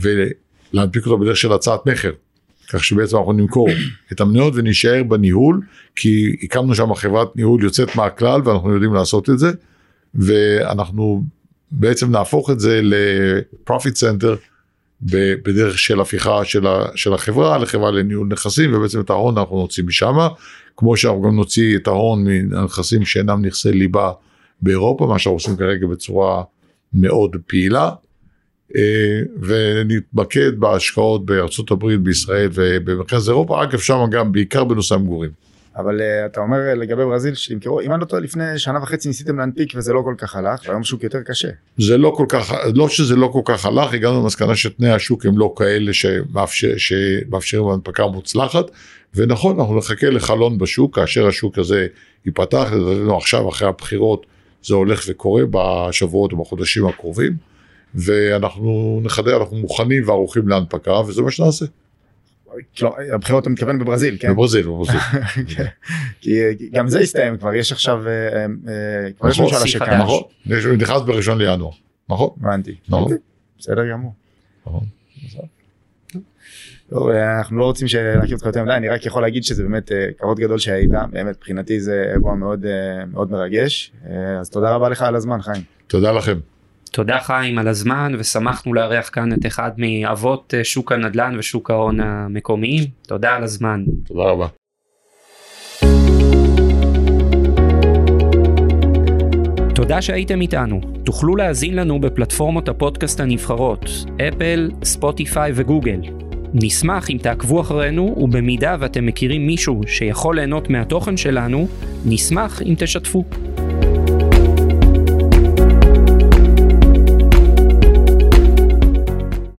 ולהנפיק 0.00 1.06
אותה 1.06 1.24
בדרך 1.24 1.36
של 1.36 1.52
הצעת 1.52 1.86
מכר. 1.86 2.12
כך 2.68 2.84
שבעצם 2.84 3.16
אנחנו 3.16 3.32
נמכור 3.32 3.68
את 4.12 4.20
המניות 4.20 4.52
ונשאר 4.56 5.02
בניהול, 5.02 5.60
כי 5.96 6.36
הקמנו 6.42 6.74
שם 6.74 6.94
חברת 6.94 7.36
ניהול 7.36 7.62
יוצאת 7.64 7.96
מהכלל 7.96 8.40
ואנחנו 8.44 8.72
יודעים 8.72 8.94
לעשות 8.94 9.30
את 9.30 9.38
זה, 9.38 9.50
ואנחנו 10.14 11.24
בעצם 11.70 12.10
נהפוך 12.10 12.50
את 12.50 12.60
זה 12.60 12.80
ל-profit 12.82 13.94
center 13.94 14.36
בדרך 15.02 15.78
של 15.78 16.00
הפיכה 16.00 16.44
של, 16.44 16.66
של 16.94 17.14
החברה 17.14 17.58
לחברה 17.58 17.90
לניהול 17.90 18.28
נכסים 18.30 18.74
ובעצם 18.74 19.00
את 19.00 19.10
ההון 19.10 19.38
אנחנו 19.38 19.60
נוציא 19.60 19.84
משם, 19.84 20.16
כמו 20.76 20.96
שאנחנו 20.96 21.22
גם 21.22 21.36
נוציא 21.36 21.76
את 21.76 21.86
ההון 21.86 22.24
מנכסים 22.24 23.04
שאינם 23.04 23.44
נכסי 23.44 23.72
ליבה 23.72 24.12
באירופה, 24.62 25.06
מה 25.06 25.18
שאנחנו 25.18 25.36
עושים 25.36 25.56
כרגע 25.56 25.86
בצורה 25.86 26.42
מאוד 26.94 27.36
פעילה. 27.46 27.90
אה, 28.76 29.20
ונתמקד 29.40 30.60
בהשקעות 30.60 31.26
בארצות 31.26 31.70
הברית, 31.70 32.00
בישראל 32.00 32.48
ובמרכז 32.54 33.28
אירופה, 33.28 33.62
אגב 33.62 33.78
שם 33.78 34.04
גם 34.10 34.32
בעיקר 34.32 34.64
בנושא 34.64 34.94
המגורים. 34.94 35.30
אבל 35.76 36.00
uh, 36.00 36.26
אתה 36.26 36.40
אומר 36.40 36.58
לגבי 36.76 37.04
ברזיל 37.04 37.34
שימכרו, 37.34 37.80
אם 37.80 37.92
אני 37.92 38.00
לא 38.00 38.04
טועה 38.04 38.22
לפני 38.22 38.58
שנה 38.58 38.82
וחצי 38.82 39.08
ניסיתם 39.08 39.38
להנפיק 39.38 39.72
וזה 39.76 39.92
לא 39.92 40.02
כל 40.04 40.14
כך 40.18 40.36
הלך, 40.36 40.60
והיום 40.66 40.84
שוק 40.84 41.02
יותר 41.04 41.18
קשה. 41.26 41.48
זה 41.78 41.98
לא 41.98 42.14
כל 42.16 42.26
כך, 42.28 42.52
לא 42.74 42.88
שזה 42.88 43.16
לא 43.16 43.26
כל 43.26 43.40
כך 43.44 43.66
הלך, 43.66 43.94
הגענו 43.94 44.22
למסקנה 44.22 44.56
שתנאי 44.56 44.90
השוק 44.90 45.26
הם 45.26 45.38
לא 45.38 45.54
כאלה 45.56 45.92
שמאפשר, 45.92 46.76
שמאפשרים 46.76 47.68
הנפקה 47.68 48.06
מוצלחת, 48.06 48.64
ונכון 49.14 49.60
אנחנו 49.60 49.76
נחכה 49.78 50.10
לחלון 50.10 50.58
בשוק 50.58 50.94
כאשר 50.94 51.26
השוק 51.26 51.58
הזה 51.58 51.86
ייפתח, 52.26 52.68
לדעתנו 52.72 53.16
עכשיו 53.16 53.48
אחרי 53.48 53.68
הבחירות 53.68 54.26
זה 54.62 54.74
הולך 54.74 55.04
וקורה 55.08 55.42
בשבועות 55.50 56.32
ובחודשים 56.32 56.86
הקרובים, 56.86 57.51
ואנחנו 57.94 59.00
נחדד, 59.04 59.32
אנחנו 59.32 59.56
מוכנים 59.56 60.08
וערוכים 60.08 60.48
להנפקה 60.48 60.92
וזה 60.92 61.22
מה 61.22 61.30
שנעשה. 61.30 61.66
לא, 62.82 62.96
הבחירות 63.14 63.42
אתה 63.42 63.50
מתכוון 63.50 63.78
בברזיל, 63.78 64.16
כן? 64.20 64.32
בברזיל, 64.32 64.66
בברזיל. 64.66 65.00
כן. 65.56 65.66
כי 66.20 66.40
גם 66.72 66.88
זה 66.88 67.00
הסתיים 67.00 67.36
כבר, 67.36 67.54
יש 67.54 67.72
עכשיו, 67.72 68.08
אה, 68.08 68.12
אה, 68.42 69.12
כבר 69.18 69.28
יש 69.28 69.40
ממשלה 69.40 69.66
שקם. 69.66 69.92
נכון, 69.92 70.22
נכנס 70.78 71.02
בראשון 71.02 71.38
לינואר, 71.38 71.70
נכון? 72.08 72.30
הבנתי. 72.40 72.74
נכון. 72.88 73.02
אוקיי, 73.02 73.16
בסדר 73.58 73.90
גמור. 73.90 74.14
נכון. 74.66 74.80
טוב, 76.90 77.08
אה, 77.08 77.38
אנחנו 77.38 77.58
לא 77.58 77.64
רוצים 77.64 77.86
להכיר 78.16 78.34
אותך 78.34 78.46
יותר 78.46 78.62
מדי, 78.62 78.72
אני 78.72 78.88
רק 78.88 79.06
יכול 79.06 79.22
להגיד 79.22 79.44
שזה 79.44 79.62
באמת 79.62 79.92
כבוד 80.18 80.38
גדול 80.38 80.58
שהיית, 80.58 80.90
באמת 81.10 81.36
מבחינתי 81.36 81.80
זה 81.80 82.10
אירוע 82.12 82.34
מאוד 82.34 82.66
מאוד 83.12 83.30
מרגש, 83.30 83.92
אז 84.40 84.50
תודה 84.50 84.74
רבה 84.74 84.88
לך 84.88 85.02
על 85.02 85.16
הזמן 85.16 85.42
חיים. 85.42 85.62
תודה 85.86 86.12
לכם. 86.12 86.38
תודה 86.92 87.18
חיים 87.18 87.58
על 87.58 87.68
הזמן 87.68 88.12
ושמחנו 88.18 88.74
לארח 88.74 89.10
כאן 89.12 89.32
את 89.32 89.46
אחד 89.46 89.70
מאבות 89.78 90.54
אה, 90.56 90.64
שוק 90.64 90.92
הנדל"ן 90.92 91.34
ושוק 91.38 91.70
ההון 91.70 92.00
המקומיים. 92.00 92.84
תודה 93.06 93.36
על 93.36 93.42
הזמן. 93.42 93.84
תודה 94.04 94.22
רבה. 94.22 94.46
תודה 99.74 100.02
שהייתם 100.02 100.40
איתנו. 100.40 100.80
תוכלו 101.04 101.36
להאזין 101.36 101.76
לנו 101.76 102.00
בפלטפורמות 102.00 102.68
הפודקאסט 102.68 103.20
הנבחרות, 103.20 103.84
אפל, 104.28 104.70
ספוטיפיי 104.84 105.52
וגוגל. 105.54 106.00
נשמח 106.54 107.10
אם 107.10 107.18
תעקבו 107.22 107.60
אחרינו, 107.60 108.14
ובמידה 108.18 108.76
ואתם 108.80 109.06
מכירים 109.06 109.46
מישהו 109.46 109.80
שיכול 109.86 110.36
ליהנות 110.36 110.70
מהתוכן 110.70 111.16
שלנו, 111.16 111.68
נשמח 112.04 112.62
אם 112.62 112.74
תשתפו. 112.78 113.24